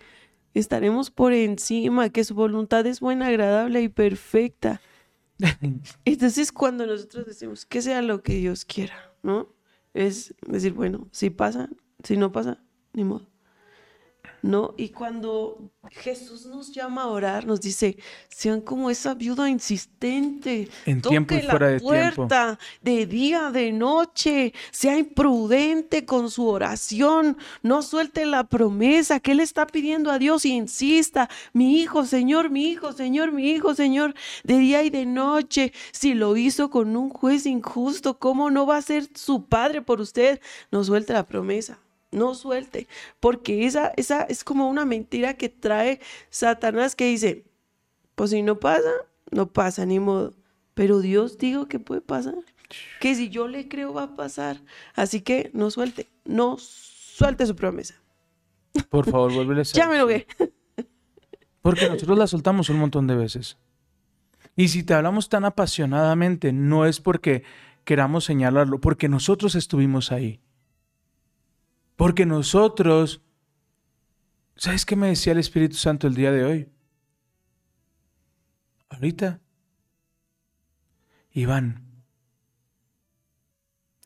[0.59, 4.81] estaremos por encima, que su voluntad es buena, agradable y perfecta.
[6.05, 9.55] Entonces cuando nosotros decimos que sea lo que Dios quiera, ¿no?
[9.95, 11.69] es decir, bueno, si pasa,
[12.03, 12.61] si no pasa,
[12.93, 13.27] ni modo.
[14.45, 14.75] ¿No?
[14.77, 17.97] Y cuando Jesús nos llama a orar, nos dice,
[18.29, 24.53] sean como esa viuda insistente, en tiempo y fuera de puerta, de día, de noche,
[24.69, 30.45] sea imprudente con su oración, no suelte la promesa que él está pidiendo a Dios
[30.45, 35.07] y insista, mi hijo, Señor, mi hijo, Señor, mi hijo, Señor, de día y de
[35.07, 39.81] noche, si lo hizo con un juez injusto, ¿cómo no va a ser su padre
[39.81, 40.39] por usted?
[40.71, 41.79] No suelte la promesa
[42.15, 42.87] no suelte,
[43.19, 45.99] porque esa, esa es como una mentira que trae
[46.29, 47.45] Satanás que dice,
[48.15, 48.91] pues si no pasa,
[49.31, 50.33] no pasa, ni modo.
[50.73, 52.35] Pero Dios dijo que puede pasar,
[52.99, 54.61] que si yo le creo va a pasar.
[54.93, 57.95] Así que no suelte, no suelte su promesa.
[58.89, 60.27] Por favor, vuelve a Ya me lo ve.
[61.61, 63.57] Porque nosotros la soltamos un montón de veces.
[64.55, 67.43] Y si te hablamos tan apasionadamente, no es porque
[67.83, 70.39] queramos señalarlo, porque nosotros estuvimos ahí.
[71.95, 73.21] Porque nosotros,
[74.55, 76.69] ¿sabes qué me decía el Espíritu Santo el día de hoy?
[78.89, 79.39] Ahorita.
[81.31, 81.83] Iván,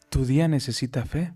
[0.09, 1.33] tu día necesita fe.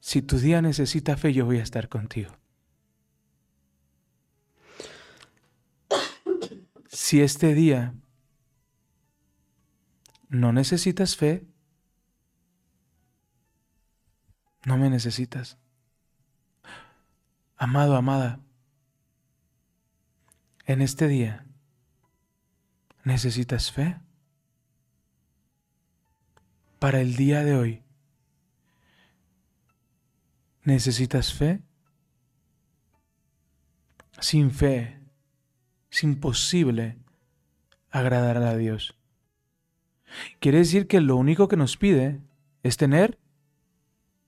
[0.00, 2.32] Si tu día necesita fe, yo voy a estar contigo.
[6.88, 7.94] Si este día
[10.32, 11.46] no necesitas fe.
[14.64, 15.58] No me necesitas.
[17.56, 18.40] Amado, amada,
[20.64, 21.44] en este día,
[23.04, 24.00] ¿necesitas fe?
[26.78, 27.82] Para el día de hoy,
[30.64, 31.62] ¿necesitas fe?
[34.18, 34.98] Sin fe
[35.90, 36.96] es imposible
[37.90, 38.96] agradar a Dios.
[40.40, 42.20] Quiere decir que lo único que nos pide
[42.62, 43.18] es tener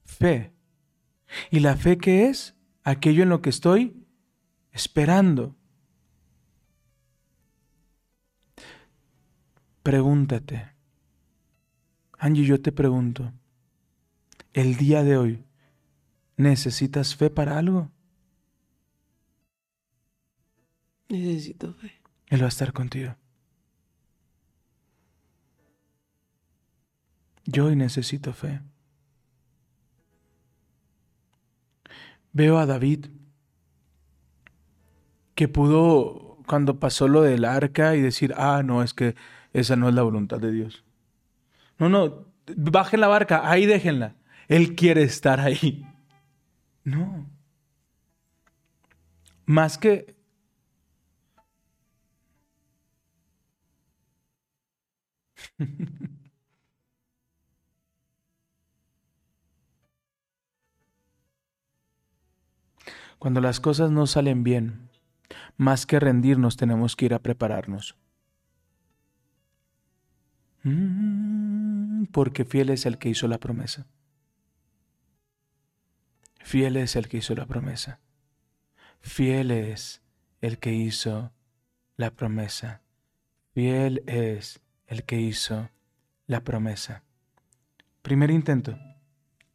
[0.03, 0.51] fe.
[1.51, 2.55] ¿Y la fe qué es?
[2.83, 3.95] Aquello en lo que estoy
[4.71, 5.55] esperando.
[9.83, 10.71] Pregúntate.
[12.17, 13.31] Angie, yo te pregunto,
[14.53, 15.45] el día de hoy,
[16.37, 17.91] ¿necesitas fe para algo?
[21.09, 22.01] Necesito fe.
[22.27, 23.15] Él va a estar contigo.
[27.45, 28.61] Yo hoy necesito fe.
[32.33, 33.05] Veo a David
[35.35, 39.15] que pudo, cuando pasó lo del arca, y decir, ah, no, es que
[39.53, 40.83] esa no es la voluntad de Dios.
[41.77, 44.15] No, no, bajen la barca, ahí déjenla.
[44.47, 45.85] Él quiere estar ahí.
[46.83, 47.29] No.
[49.45, 50.15] Más que...
[63.25, 64.91] Cuando las cosas no salen bien,
[65.57, 67.95] más que rendirnos tenemos que ir a prepararnos.
[70.61, 73.87] Mm, Porque fiel es el que hizo la promesa.
[76.43, 77.99] Fiel es el que hizo la promesa.
[78.99, 80.03] Fiel es
[80.41, 81.31] el que hizo
[81.97, 82.83] la promesa.
[83.55, 85.71] Fiel es el que hizo
[86.27, 87.01] la promesa.
[88.03, 88.77] Primer intento.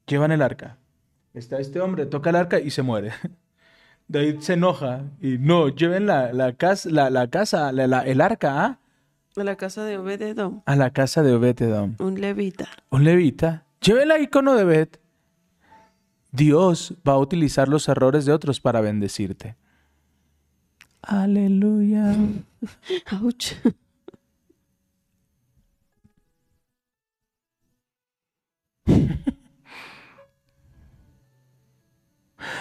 [0.09, 0.77] Llevan el arca.
[1.35, 3.13] Está este hombre, toca el arca y se muere.
[4.11, 8.65] David se enoja y no, lleven la, la casa, la, la casa la- el arca
[8.65, 8.81] ¿ah?
[9.37, 11.95] A la casa de Obededom, a la casa de Obededom.
[12.01, 12.69] un levita.
[12.91, 13.65] Un levita.
[13.81, 15.01] Lleve el icono de Bet.
[16.33, 19.57] Dios va a utilizar los errores de otros para bendecirte.
[21.03, 22.15] Aleluya.
[23.23, 23.53] Ouch.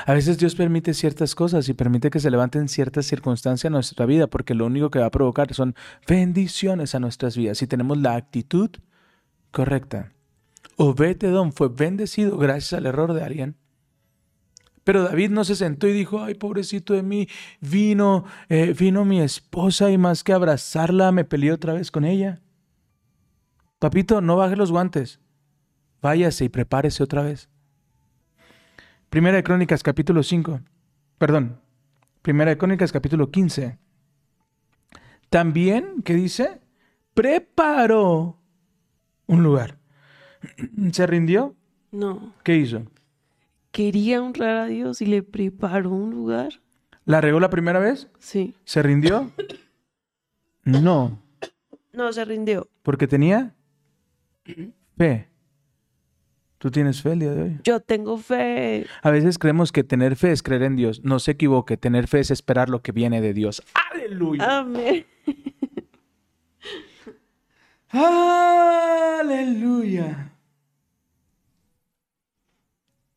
[0.09, 4.07] A veces Dios permite ciertas cosas y permite que se levanten ciertas circunstancias en nuestra
[4.07, 5.75] vida porque lo único que va a provocar son
[6.07, 8.71] bendiciones a nuestras vidas si tenemos la actitud
[9.51, 10.11] correcta.
[10.77, 13.55] Obededón fue bendecido gracias al error de alguien.
[14.83, 17.27] Pero David no se sentó y dijo, ay, pobrecito de mí,
[17.61, 22.41] vino, eh, vino mi esposa y más que abrazarla me peleé otra vez con ella.
[23.77, 25.19] Papito, no baje los guantes.
[26.01, 27.47] Váyase y prepárese otra vez.
[29.09, 30.61] Primera de Crónicas capítulo 5.
[31.17, 31.59] Perdón.
[32.21, 33.77] Primera de Crónicas capítulo 15.
[35.29, 36.61] También, ¿qué dice?
[37.13, 38.37] Preparó
[39.27, 39.77] un lugar.
[40.91, 41.55] ¿Se rindió?
[41.91, 42.33] No.
[42.43, 42.83] ¿Qué hizo?
[43.71, 46.61] Quería honrar a Dios y le preparó un lugar.
[47.05, 48.09] ¿La regó la primera vez?
[48.19, 48.55] Sí.
[48.65, 49.31] ¿Se rindió?
[50.65, 51.19] No,
[51.93, 52.69] No, se rindió.
[52.83, 53.55] porque tenía
[54.97, 55.27] fe.
[56.59, 57.57] ¿Tú tienes fe el día de hoy?
[57.63, 58.85] Yo tengo fe.
[59.01, 61.01] A veces creemos que tener fe es creer en Dios.
[61.05, 63.63] No se equivoque, tener fe es esperar lo que viene de Dios.
[63.93, 64.59] ¡Aleluya!
[64.59, 65.05] Amén.
[68.99, 70.33] ¡Aleluya!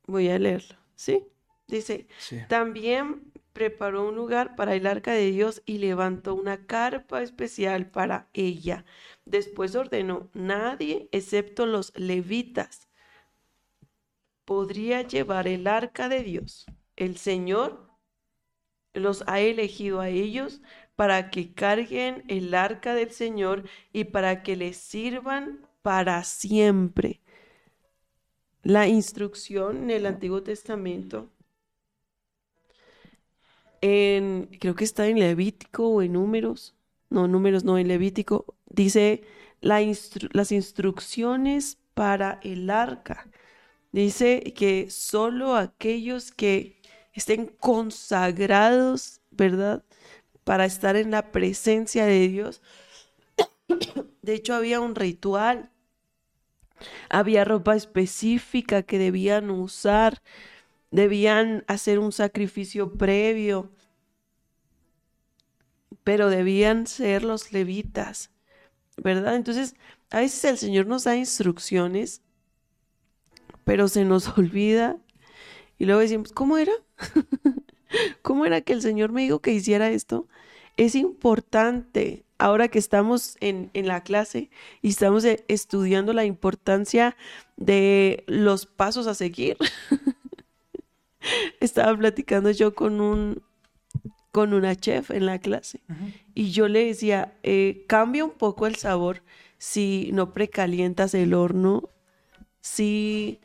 [0.07, 0.77] Voy a leerlo.
[0.95, 1.25] ¿Sí?
[1.67, 2.39] Dice, Sí.
[2.49, 8.29] también preparó un lugar para el arca de Dios y levantó una carpa especial para
[8.35, 8.85] ella.
[9.25, 12.89] Después ordenó, nadie excepto los levitas
[14.45, 16.67] podría llevar el arca de Dios.
[16.97, 17.91] El Señor
[18.95, 20.61] los ha elegido a ellos
[20.97, 27.21] para que carguen el arca del Señor y para que les sirvan para siempre.
[28.63, 31.31] La instrucción en el Antiguo Testamento,
[33.81, 36.77] en, creo que está en Levítico o en Números,
[37.11, 39.25] no, Números no, en Levítico, dice
[39.61, 43.29] las instrucciones para el arca.
[43.93, 46.81] Dice que solo aquellos que
[47.13, 49.85] estén consagrados, ¿verdad?
[50.45, 52.63] Para estar en la presencia de Dios.
[54.23, 55.73] De hecho, había un ritual
[57.09, 60.23] había ropa específica que debían usar,
[60.91, 63.71] debían hacer un sacrificio previo,
[66.05, 68.31] pero debían ser los levitas,
[68.97, 69.37] ¿verdad?
[69.37, 69.75] Entonces,
[70.11, 72.23] a veces el Señor nos da instrucciones,
[73.65, 74.99] pero se nos olvida
[75.79, 76.73] y luego decimos, ¿cómo era?
[78.23, 80.27] ¿Cómo era que el Señor me dijo que hiciera esto?
[80.77, 84.51] Es importante, ahora que estamos en, en la clase
[84.81, 87.17] y estamos eh, estudiando la importancia
[87.57, 89.57] de los pasos a seguir.
[91.61, 93.43] Estaba platicando yo con un
[94.33, 95.81] con una chef en la clase
[96.35, 99.23] y yo le decía, eh, cambia un poco el sabor
[99.59, 101.91] si no precalientas el horno,
[102.63, 103.41] si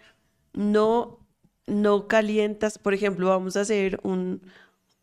[0.53, 1.19] no,
[1.67, 4.41] no calientas, por ejemplo, vamos a hacer un,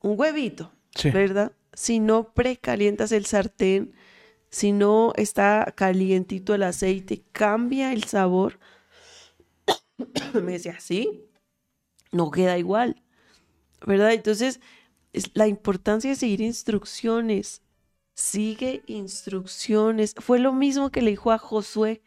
[0.03, 1.11] un huevito, Sí.
[1.11, 1.53] ¿verdad?
[1.75, 3.95] Si no precalientas el sartén,
[4.51, 8.61] si no está calientito el aceite, cambia el sabor.
[10.35, 11.25] Me decía, sí,
[12.13, 13.03] no queda igual,
[13.87, 14.13] ¿verdad?
[14.13, 14.61] Entonces,
[15.13, 17.63] es la importancia de seguir instrucciones
[18.17, 20.15] Sigue instrucciones.
[20.19, 22.01] Fue lo mismo que le dijo a Josué.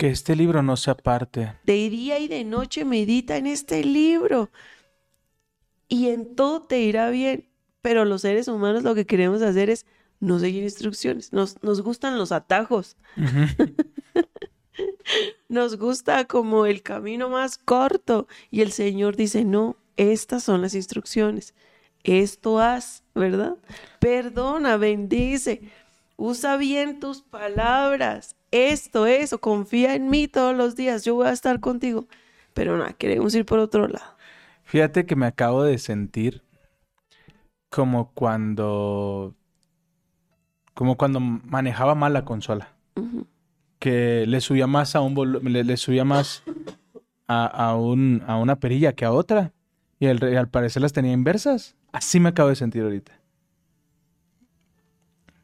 [0.00, 1.52] Que este libro no se aparte.
[1.64, 4.50] De día y de noche medita en este libro.
[5.88, 7.50] Y en todo te irá bien.
[7.82, 9.84] Pero los seres humanos lo que queremos hacer es
[10.18, 11.34] no seguir instrucciones.
[11.34, 12.96] Nos, nos gustan los atajos.
[15.50, 18.26] Nos gusta como el camino más corto.
[18.50, 21.52] Y el Señor dice, no, estas son las instrucciones.
[22.04, 23.58] Esto haz, ¿verdad?
[23.98, 25.60] Perdona, bendice.
[26.16, 28.34] Usa bien tus palabras.
[28.50, 31.04] Esto, eso, confía en mí todos los días.
[31.04, 32.06] Yo voy a estar contigo.
[32.54, 34.16] Pero nada, queremos ir por otro lado.
[34.64, 36.42] Fíjate que me acabo de sentir
[37.68, 39.34] como cuando
[40.74, 42.72] como cuando manejaba mal la consola,
[43.78, 46.42] que le subía más a un le, le subía más
[47.28, 49.52] a, a un, a una perilla que a otra
[49.98, 51.76] y al, y al parecer las tenía inversas.
[51.92, 53.12] Así me acabo de sentir ahorita.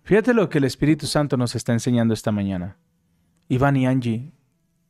[0.04, 2.76] Fíjate lo que el Espíritu Santo nos está enseñando esta mañana.
[3.48, 4.32] Iván y Angie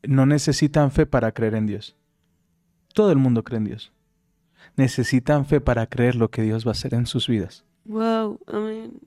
[0.02, 1.96] no necesitan fe para creer en Dios.
[2.94, 3.92] Todo el mundo cree en Dios.
[4.76, 7.64] Necesitan fe para creer lo que Dios va a hacer en sus vidas.
[7.84, 9.00] Wow, amén.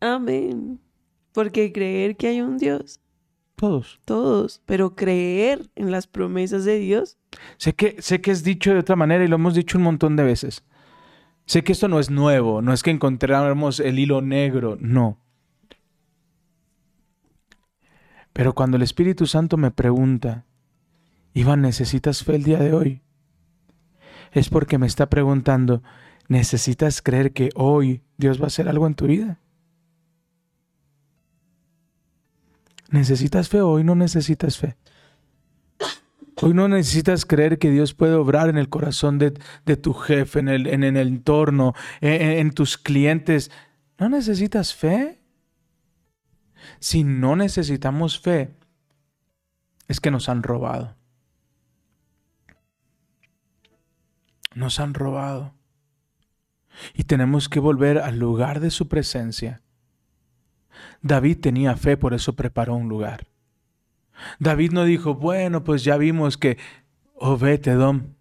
[0.00, 0.80] Amén.
[1.32, 3.00] Porque creer que hay un Dios,
[3.56, 4.00] Todos.
[4.04, 7.18] todos, pero creer en las promesas de Dios,
[7.58, 10.16] Sé que, sé que es dicho de otra manera y lo hemos dicho un montón
[10.16, 10.64] de veces.
[11.44, 15.18] Sé que esto no es nuevo, no es que encontráramos el hilo negro, no.
[18.36, 20.44] Pero cuando el Espíritu Santo me pregunta,
[21.32, 23.00] Iván, ¿necesitas fe el día de hoy?
[24.30, 25.82] Es porque me está preguntando,
[26.28, 29.38] ¿necesitas creer que hoy Dios va a hacer algo en tu vida?
[32.90, 34.76] ¿Necesitas fe o hoy no necesitas fe?
[36.42, 39.30] Hoy no necesitas creer que Dios puede obrar en el corazón de,
[39.78, 41.72] tu jefe, en el, en, en el entorno,
[42.02, 43.50] en, en- en tus clientes.
[43.98, 45.22] ¿No necesitas fe?
[46.78, 48.54] Si no necesitamos fe,
[49.88, 50.96] es que nos han robado.
[54.54, 55.54] Nos han robado.
[56.94, 59.62] Y tenemos que volver al lugar de su presencia.
[61.02, 63.26] David tenía fe, por eso preparó un lugar.
[64.38, 66.58] David no dijo, bueno, pues ya vimos que,
[67.14, 68.14] oh, vete, Dom.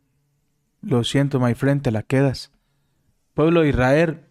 [0.81, 2.51] Lo siento, my friend, la quedas.
[3.33, 4.25] Pueblo de Israel,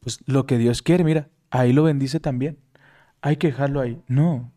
[0.00, 2.58] pues lo que Dios quiere, mira, ahí lo bendice también.
[3.24, 4.02] Hay que dejarlo ahí.
[4.06, 4.52] No.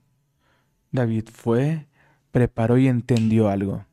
[0.92, 1.88] David fue,
[2.32, 3.86] preparó y entendió algo.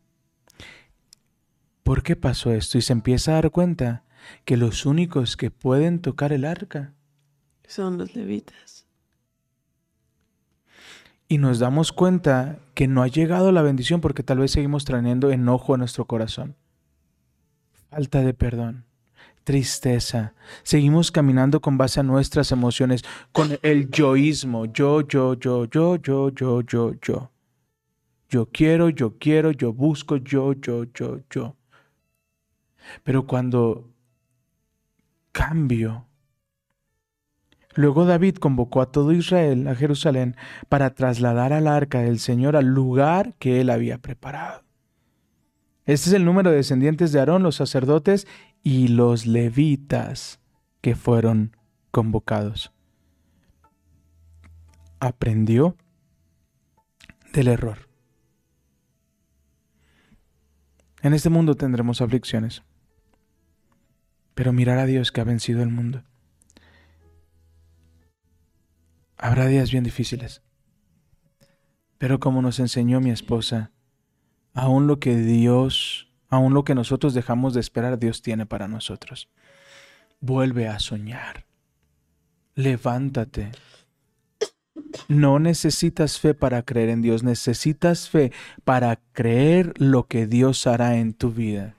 [1.84, 2.76] ¿Por qué pasó esto?
[2.76, 4.02] Y se empieza a dar cuenta
[4.44, 6.92] que los únicos que pueden tocar el arca
[7.68, 8.88] son los levitas.
[11.28, 15.30] y nos damos cuenta que no ha llegado la bendición porque tal vez seguimos trayendo
[15.30, 16.56] enojo a nuestro corazón.
[17.90, 18.84] Falta de perdón,
[19.44, 20.34] tristeza.
[20.62, 24.66] Seguimos caminando con base a nuestras emociones, con el yoísmo.
[24.66, 27.30] Yo, yo, yo, yo, yo, yo, yo, yo.
[28.28, 31.56] Yo quiero, yo quiero, yo busco, yo, yo, yo, yo.
[33.04, 33.90] Pero cuando
[35.30, 36.06] cambio,
[37.76, 40.36] Luego David convocó a todo Israel a Jerusalén
[40.68, 44.62] para trasladar al arca del Señor al lugar que él había preparado.
[45.84, 48.26] Este es el número de descendientes de Aarón, los sacerdotes
[48.64, 50.40] y los levitas
[50.80, 51.56] que fueron
[51.90, 52.72] convocados.
[54.98, 55.76] Aprendió
[57.32, 57.88] del error.
[61.02, 62.62] En este mundo tendremos aflicciones,
[64.34, 66.02] pero mirar a Dios que ha vencido el mundo.
[69.18, 70.42] Habrá días bien difíciles.
[71.98, 73.72] Pero como nos enseñó mi esposa,
[74.54, 79.28] aún lo que Dios, aún lo que nosotros dejamos de esperar, Dios tiene para nosotros.
[80.20, 81.44] Vuelve a soñar.
[82.54, 83.50] Levántate.
[85.08, 88.32] No necesitas fe para creer en Dios, necesitas fe
[88.64, 91.74] para creer lo que Dios hará en tu vida.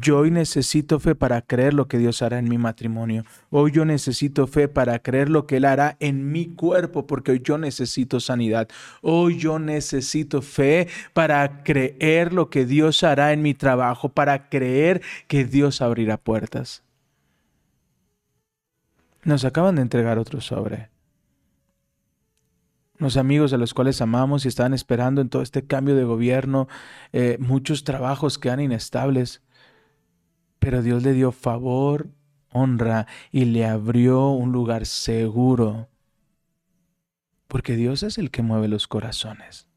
[0.00, 3.24] Yo hoy necesito fe para creer lo que Dios hará en mi matrimonio.
[3.50, 7.40] Hoy yo necesito fe para creer lo que Él hará en mi cuerpo, porque hoy
[7.42, 8.68] yo necesito sanidad.
[9.02, 15.02] Hoy yo necesito fe para creer lo que Dios hará en mi trabajo, para creer
[15.26, 16.84] que Dios abrirá puertas.
[19.24, 20.90] Nos acaban de entregar otro sobre.
[22.98, 26.68] Los amigos a los cuales amamos y estaban esperando en todo este cambio de gobierno,
[27.12, 29.42] eh, muchos trabajos quedan inestables
[30.58, 32.08] pero Dios le dio favor,
[32.52, 35.88] honra y le abrió un lugar seguro.
[37.46, 39.68] Porque Dios es el que mueve los corazones.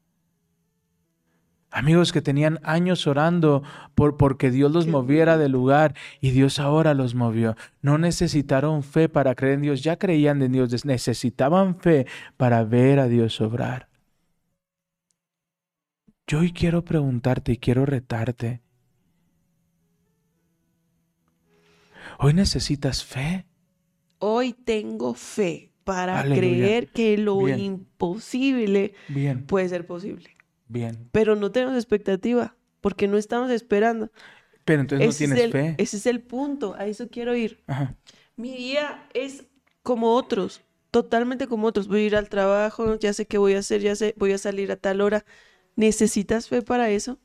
[1.70, 3.62] Amigos que tenían años orando
[3.94, 7.56] por porque Dios los moviera del lugar y Dios ahora los movió.
[7.80, 12.06] No necesitaron fe para creer en Dios, ya creían en Dios, necesitaban fe
[12.36, 13.88] para ver a Dios obrar.
[16.26, 18.61] Yo hoy quiero preguntarte y quiero retarte.
[22.22, 23.46] Hoy necesitas fe.
[24.18, 26.40] Hoy tengo fe para Aleluya.
[26.40, 27.58] creer que lo Bien.
[27.58, 30.30] imposible Bien, puede ser posible.
[30.68, 31.08] bien.
[31.10, 34.10] Pero no tenemos expectativa porque no estamos esperando.
[34.64, 35.74] Pero entonces no tienes el, fe.
[35.78, 37.60] ese es el punto, a eso quiero ir.
[37.66, 37.96] Ajá.
[38.36, 39.44] Mi día es
[39.82, 40.62] como otros,
[40.92, 41.88] totalmente como otros.
[41.88, 44.38] Voy a ir al trabajo, ya sé qué voy a hacer, ya sé, voy a
[44.38, 45.24] salir a tal hora.
[45.74, 47.18] ¿Necesitas fe para eso?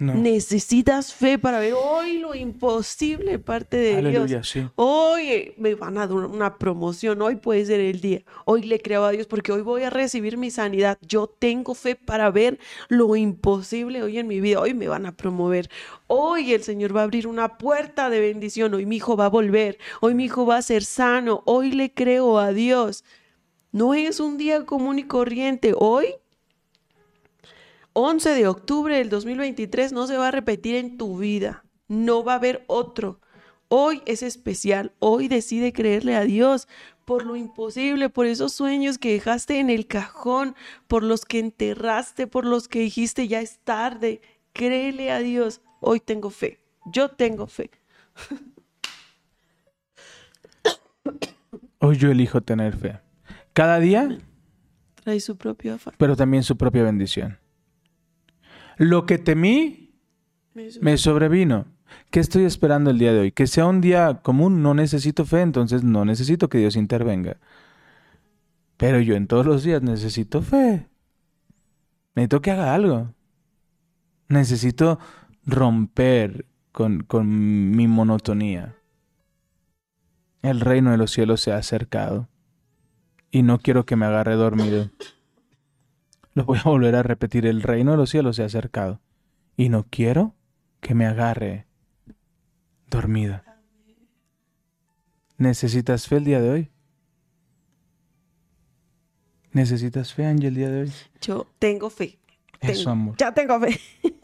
[0.00, 0.14] No.
[0.14, 4.48] Necesitas fe para ver hoy lo imposible parte de Aleluya, Dios.
[4.48, 4.66] sí.
[4.76, 8.22] Hoy eh, me van a dar una promoción, hoy puede ser el día.
[8.46, 10.96] Hoy le creo a Dios porque hoy voy a recibir mi sanidad.
[11.02, 14.60] Yo tengo fe para ver lo imposible hoy en mi vida.
[14.60, 15.68] Hoy me van a promover.
[16.06, 18.72] Hoy el Señor va a abrir una puerta de bendición.
[18.72, 19.76] Hoy mi hijo va a volver.
[20.00, 21.42] Hoy mi hijo va a ser sano.
[21.44, 23.04] Hoy le creo a Dios.
[23.70, 25.74] No es un día común y corriente.
[25.76, 26.06] Hoy
[27.92, 31.64] 11 de octubre del 2023 no se va a repetir en tu vida.
[31.88, 33.20] No va a haber otro.
[33.68, 34.92] Hoy es especial.
[35.00, 36.68] Hoy decide creerle a Dios
[37.04, 40.54] por lo imposible, por esos sueños que dejaste en el cajón,
[40.86, 44.20] por los que enterraste, por los que dijiste ya es tarde.
[44.52, 45.60] Créele a Dios.
[45.80, 46.60] Hoy tengo fe.
[46.86, 47.70] Yo tengo fe.
[51.80, 53.00] Hoy yo elijo tener fe.
[53.52, 54.18] Cada día,
[55.02, 55.94] Trae su propio afán.
[55.98, 57.39] pero también su propia bendición.
[58.80, 59.92] Lo que temí
[60.54, 61.66] me sobrevino.
[62.10, 63.30] ¿Qué estoy esperando el día de hoy?
[63.30, 67.36] Que sea un día común, no necesito fe, entonces no necesito que Dios intervenga.
[68.78, 70.88] Pero yo en todos los días necesito fe.
[72.14, 73.12] Necesito que haga algo.
[74.28, 74.98] Necesito
[75.44, 78.76] romper con, con mi monotonía.
[80.40, 82.30] El reino de los cielos se ha acercado.
[83.30, 84.88] Y no quiero que me agarre dormido.
[86.34, 87.46] Lo voy a volver a repetir.
[87.46, 89.00] El reino de los cielos se ha acercado.
[89.56, 90.34] Y no quiero
[90.80, 91.66] que me agarre
[92.88, 93.42] dormido.
[95.38, 96.70] ¿Necesitas fe el día de hoy?
[99.52, 100.92] ¿Necesitas fe, Ángel, el día de hoy?
[101.20, 102.18] Yo tengo fe.
[102.60, 103.14] Eso, Tengo- amor.
[103.18, 103.80] Ya tengo fe.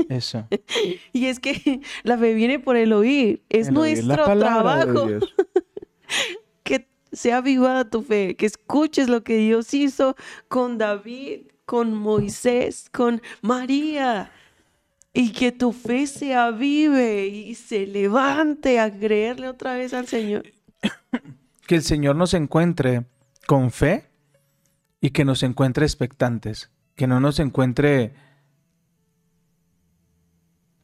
[0.09, 0.47] Eso.
[1.13, 3.43] Y es que la fe viene por el oír.
[3.49, 5.09] Es El nuestro trabajo.
[6.63, 10.15] Que sea avivada tu fe, que escuches lo que Dios hizo
[10.49, 14.31] con David, con Moisés, con María.
[15.12, 20.45] Y que tu fe se avive y se levante a creerle otra vez al Señor.
[21.67, 23.07] Que el Señor nos encuentre
[23.47, 24.09] con fe
[25.01, 26.71] y que nos encuentre expectantes.
[26.95, 28.14] Que no nos encuentre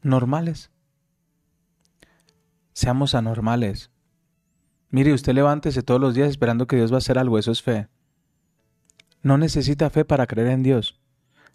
[0.01, 0.71] normales.
[2.73, 3.91] Seamos anormales.
[4.89, 7.39] Mire, usted levántese todos los días esperando que Dios va a hacer algo.
[7.39, 7.87] Eso es fe.
[9.23, 10.99] No necesita fe para creer en Dios.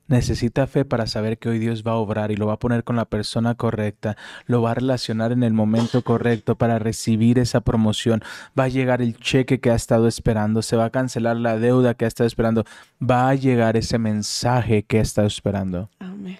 [0.08, 2.82] Necesita fe para saber que hoy Dios va a obrar y lo va a poner
[2.82, 4.16] con la persona correcta,
[4.46, 8.22] lo va a relacionar en el momento correcto para recibir esa promoción.
[8.58, 11.92] Va a llegar el cheque que ha estado esperando, se va a cancelar la deuda
[11.92, 12.64] que ha estado esperando,
[12.98, 15.90] va a llegar ese mensaje que ha estado esperando.
[15.98, 16.38] Amén.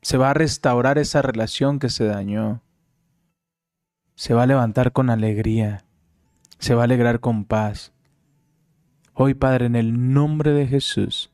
[0.00, 2.62] Se va a restaurar esa relación que se dañó.
[4.14, 5.84] Se va a levantar con alegría.
[6.58, 7.92] Se va a alegrar con paz.
[9.22, 11.30] Hoy, Padre, en el nombre de Jesús,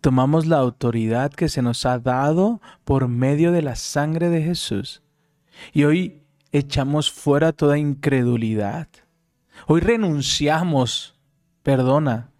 [0.00, 5.02] tomamos la autoridad que se nos ha dado por medio de la sangre de Jesús.
[5.72, 6.22] Y hoy
[6.52, 8.86] echamos fuera toda incredulidad.
[9.66, 11.18] Hoy renunciamos,
[11.64, 12.30] perdona,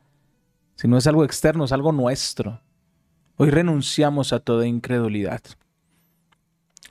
[0.76, 2.61] si no es algo externo, es algo nuestro.
[3.34, 5.42] Hoy renunciamos a toda incredulidad.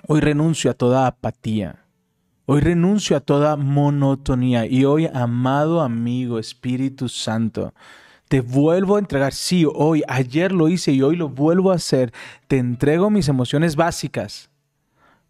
[0.10, 1.83] Hoy renuncio a toda apatía.
[2.46, 4.66] Hoy renuncio a toda monotonía.
[4.66, 7.74] Y hoy, amado amigo Espíritu Santo,
[8.28, 9.34] te vuelvo a entregar.
[9.34, 12.14] Sí, hoy, ayer lo hice y hoy lo vuelvo a hacer.
[12.48, 14.50] Te entrego mis emociones básicas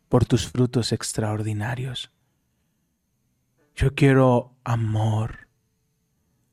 [0.09, 2.11] por tus frutos extraordinarios.
[3.76, 5.47] Yo quiero amor,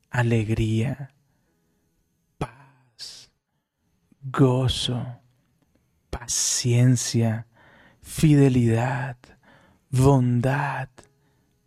[0.09, 1.13] alegría,
[2.37, 3.31] paz,
[4.23, 5.21] gozo,
[6.09, 7.47] paciencia,
[8.01, 9.17] fidelidad,
[9.91, 10.89] bondad,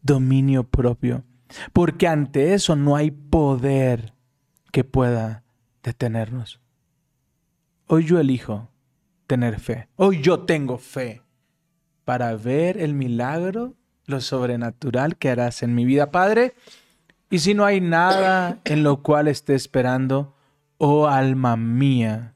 [0.03, 1.25] dominio propio.
[1.73, 4.13] Porque ante eso no hay poder
[4.73, 5.45] que pueda
[5.83, 6.61] detenernos.
[7.87, 8.69] Hoy yo elijo
[9.27, 9.89] tener fe.
[9.97, 11.23] Hoy yo tengo fe
[12.05, 13.75] para ver el milagro,
[14.07, 16.55] lo sobrenatural que harás en mi vida, Padre.
[17.31, 20.35] Y si no hay nada en lo cual esté esperando,
[20.79, 22.35] oh alma mía,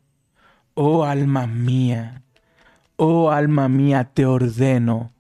[0.75, 2.23] oh alma mía,
[3.01, 5.13] Oh alma mía, te ordeno,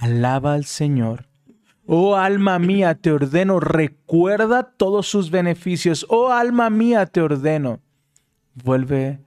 [0.00, 1.28] alaba al Señor.
[1.86, 6.06] Oh alma mía, te ordeno, recuerda todos sus beneficios.
[6.08, 7.80] Oh alma mía, te ordeno,
[8.54, 9.20] vuelve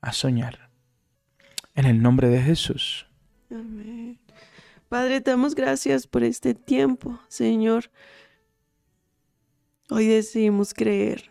[0.00, 0.70] a soñar.
[1.74, 3.06] En el nombre de Jesús.
[3.50, 4.18] Amén.
[4.88, 7.90] Padre, te damos gracias por este tiempo, Señor.
[9.90, 11.30] Hoy decidimos creer.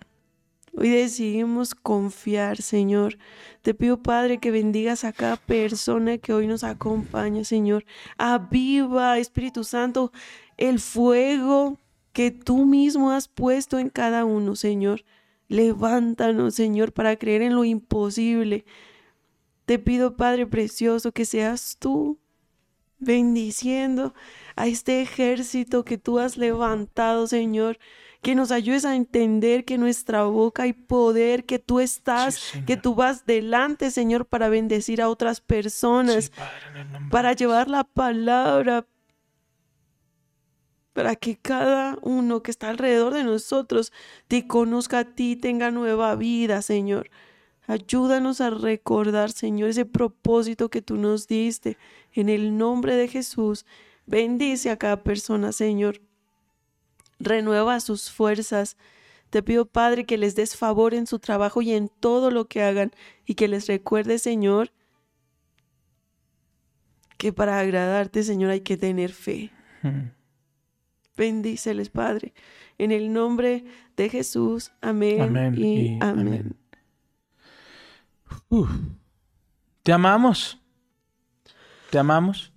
[0.79, 3.17] Hoy decidimos confiar, Señor.
[3.63, 7.83] Te pido, Padre, que bendigas a cada persona que hoy nos acompaña, Señor.
[8.19, 10.11] Aviva, Espíritu Santo,
[10.55, 11.79] el fuego
[12.13, 15.03] que tú mismo has puesto en cada uno, Señor.
[15.47, 18.63] Levántanos, Señor, para creer en lo imposible.
[19.65, 22.19] Te pido, Padre precioso, que seas tú
[22.99, 24.13] bendiciendo
[24.55, 27.79] a este ejército que tú has levantado, Señor
[28.27, 32.75] que nos ayudes a entender que nuestra boca hay poder, que tú estás, Sí, que
[32.75, 38.85] tú vas delante, Señor, para bendecir a otras personas, Sí, Padre, para llevar la palabra,
[40.91, 43.93] para que cada uno que está alrededor de nosotros
[44.27, 47.09] te conozca a ti, tenga nueva vida, Señor.
[47.65, 51.77] Ayúdanos a recordar, Señor, ese propósito que tú nos diste.
[52.11, 53.65] En el nombre de Jesús,
[54.05, 56.01] bendice a cada persona, Señor
[57.19, 58.77] renueva sus fuerzas.
[59.29, 62.61] Te pido, Padre, que les des favor en su trabajo y en todo lo que
[62.61, 62.91] hagan
[63.25, 64.71] y que les recuerde, Señor,
[67.17, 69.51] que para agradarte, Señor, hay que tener fe.
[69.81, 70.11] Mm.
[71.17, 72.33] Bendíceles, Padre.
[72.77, 73.65] En el nombre
[73.95, 74.71] de Jesús.
[74.81, 75.21] Amén.
[75.21, 76.27] Amén y, y amén.
[76.27, 76.55] amén.
[78.49, 78.69] Uf.
[79.83, 80.59] Te amamos.
[81.89, 82.53] Te amamos.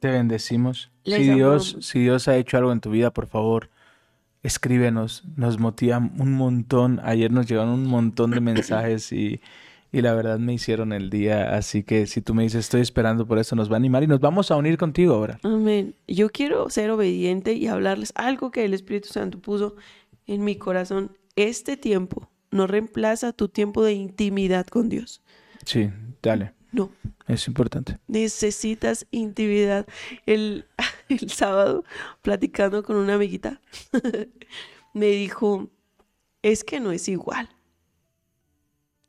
[0.00, 0.90] Te bendecimos.
[1.04, 3.70] Les Si Dios, si Dios ha hecho algo en tu vida, por favor,
[4.42, 5.24] escríbenos.
[5.36, 7.00] Nos motiva un montón.
[7.04, 9.40] Ayer nos llegaron un montón de mensajes y,
[9.92, 11.54] y la verdad me hicieron el día.
[11.54, 14.06] Así que si tú me dices, estoy esperando por eso, nos va a animar y
[14.06, 15.38] nos vamos a unir contigo ahora.
[15.42, 15.94] Amén.
[16.08, 19.76] Yo quiero ser obediente y hablarles algo que el Espíritu Santo puso
[20.26, 21.16] en mi corazón.
[21.36, 25.22] Este tiempo no reemplaza tu tiempo de intimidad con Dios.
[25.64, 25.90] Sí,
[26.22, 26.54] dale.
[26.72, 26.92] No,
[27.26, 27.98] Es importante.
[28.06, 29.86] necesitas intimidad.
[30.26, 30.66] El,
[31.08, 31.84] el sábado,
[32.22, 33.60] platicando con una amiguita,
[34.94, 35.68] me dijo,
[36.42, 37.48] es que no es igual.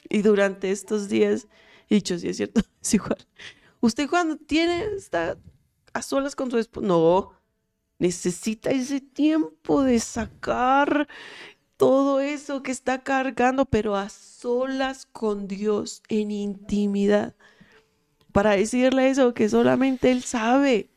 [0.10, 1.48] Y durante estos días,
[1.90, 3.18] he dicho, sí es cierto, es igual.
[3.80, 5.38] Usted cuando tiene, está
[5.94, 7.34] a solas con su esposo, no,
[8.00, 11.08] necesita ese tiempo de sacar
[11.78, 17.36] todo eso que está cargando, pero a solas con Dios, en intimidad
[18.32, 20.90] para decirle eso que solamente Él sabe.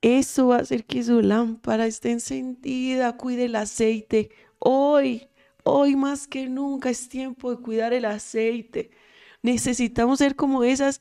[0.00, 4.30] Eso va a hacer que su lámpara esté encendida, cuide el aceite.
[4.60, 5.28] Hoy,
[5.64, 8.90] hoy más que nunca es tiempo de cuidar el aceite.
[9.42, 11.00] Necesitamos ser como esas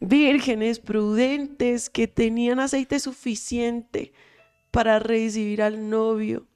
[0.00, 4.12] vírgenes prudentes que tenían aceite suficiente
[4.70, 6.46] para recibir al novio.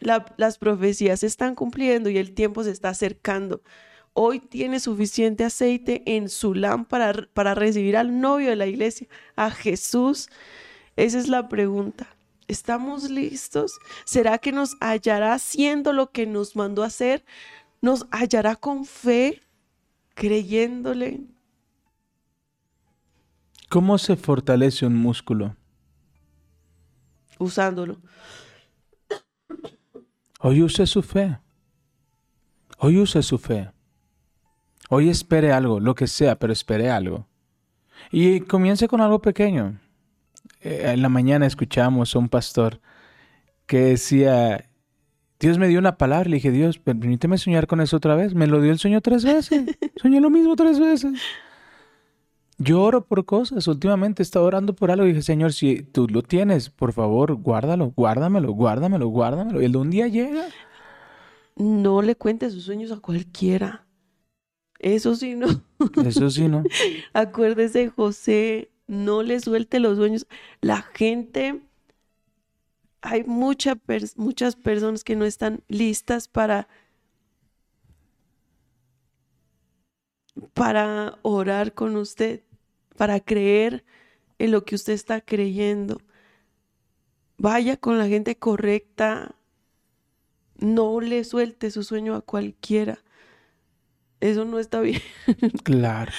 [0.00, 3.62] La- las profecías se están cumpliendo y el tiempo se está acercando.
[4.12, 9.06] Hoy tiene suficiente aceite en su lámpara para recibir al novio de la iglesia,
[9.36, 10.28] a Jesús.
[10.96, 12.06] Esa es la pregunta.
[12.48, 13.78] ¿Estamos listos?
[14.04, 17.24] ¿Será que nos hallará haciendo lo que nos mandó a hacer?
[17.80, 19.40] ¿Nos hallará con fe,
[20.14, 21.20] creyéndole?
[23.68, 25.54] ¿Cómo se fortalece un músculo?
[27.40, 28.00] usándolo.
[30.40, 31.38] Hoy use su fe.
[32.78, 33.72] Hoy use su fe.
[34.92, 37.28] Hoy espere algo, lo que sea, pero espere algo.
[38.10, 39.78] Y comience con algo pequeño.
[40.62, 42.80] Eh, en la mañana escuchamos a un pastor
[43.66, 44.68] que decía,
[45.38, 48.34] Dios me dio una palabra, le dije, Dios, permíteme soñar con eso otra vez.
[48.34, 49.78] Me lo dio el sueño tres veces.
[50.02, 51.20] Soñé lo mismo tres veces.
[52.58, 53.68] Yo oro por cosas.
[53.68, 57.36] Últimamente he estado orando por algo y dije, Señor, si tú lo tienes, por favor,
[57.36, 59.62] guárdalo, guárdamelo, guárdamelo, guárdamelo.
[59.62, 60.46] Y el de un día llega.
[61.54, 63.86] No le cuente sus sueños a cualquiera.
[64.80, 65.46] Eso sí, no.
[66.04, 66.62] Eso sí, ¿no?
[67.12, 70.26] Acuérdese, José, no le suelte los sueños.
[70.60, 71.60] La gente,
[73.02, 76.68] hay mucha pers- muchas personas que no están listas para,
[80.54, 82.42] para orar con usted,
[82.96, 83.84] para creer
[84.38, 86.00] en lo que usted está creyendo.
[87.38, 89.34] Vaya con la gente correcta.
[90.60, 93.02] No le suelte su sueño a cualquiera.
[94.20, 95.00] Eso no está bien.
[95.64, 96.12] Claro.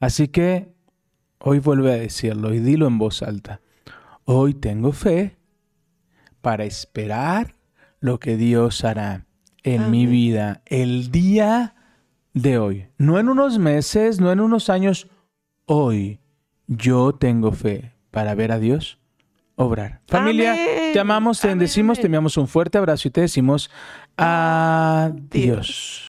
[0.00, 0.72] Así que
[1.38, 3.60] hoy vuelve a decirlo y dilo en voz alta.
[4.24, 5.36] Hoy tengo fe
[6.40, 7.54] para esperar
[8.00, 9.26] lo que Dios hará
[9.62, 11.74] en mi vida el día
[12.34, 12.88] de hoy.
[12.98, 15.08] No en unos meses, no en unos años.
[15.66, 16.20] Hoy
[16.66, 18.98] yo tengo fe para ver a Dios
[19.54, 20.00] obrar.
[20.06, 20.92] Familia, Amén.
[20.92, 23.70] te amamos, te Amén, bendecimos, te enviamos un fuerte abrazo y te decimos
[24.16, 26.11] adiós.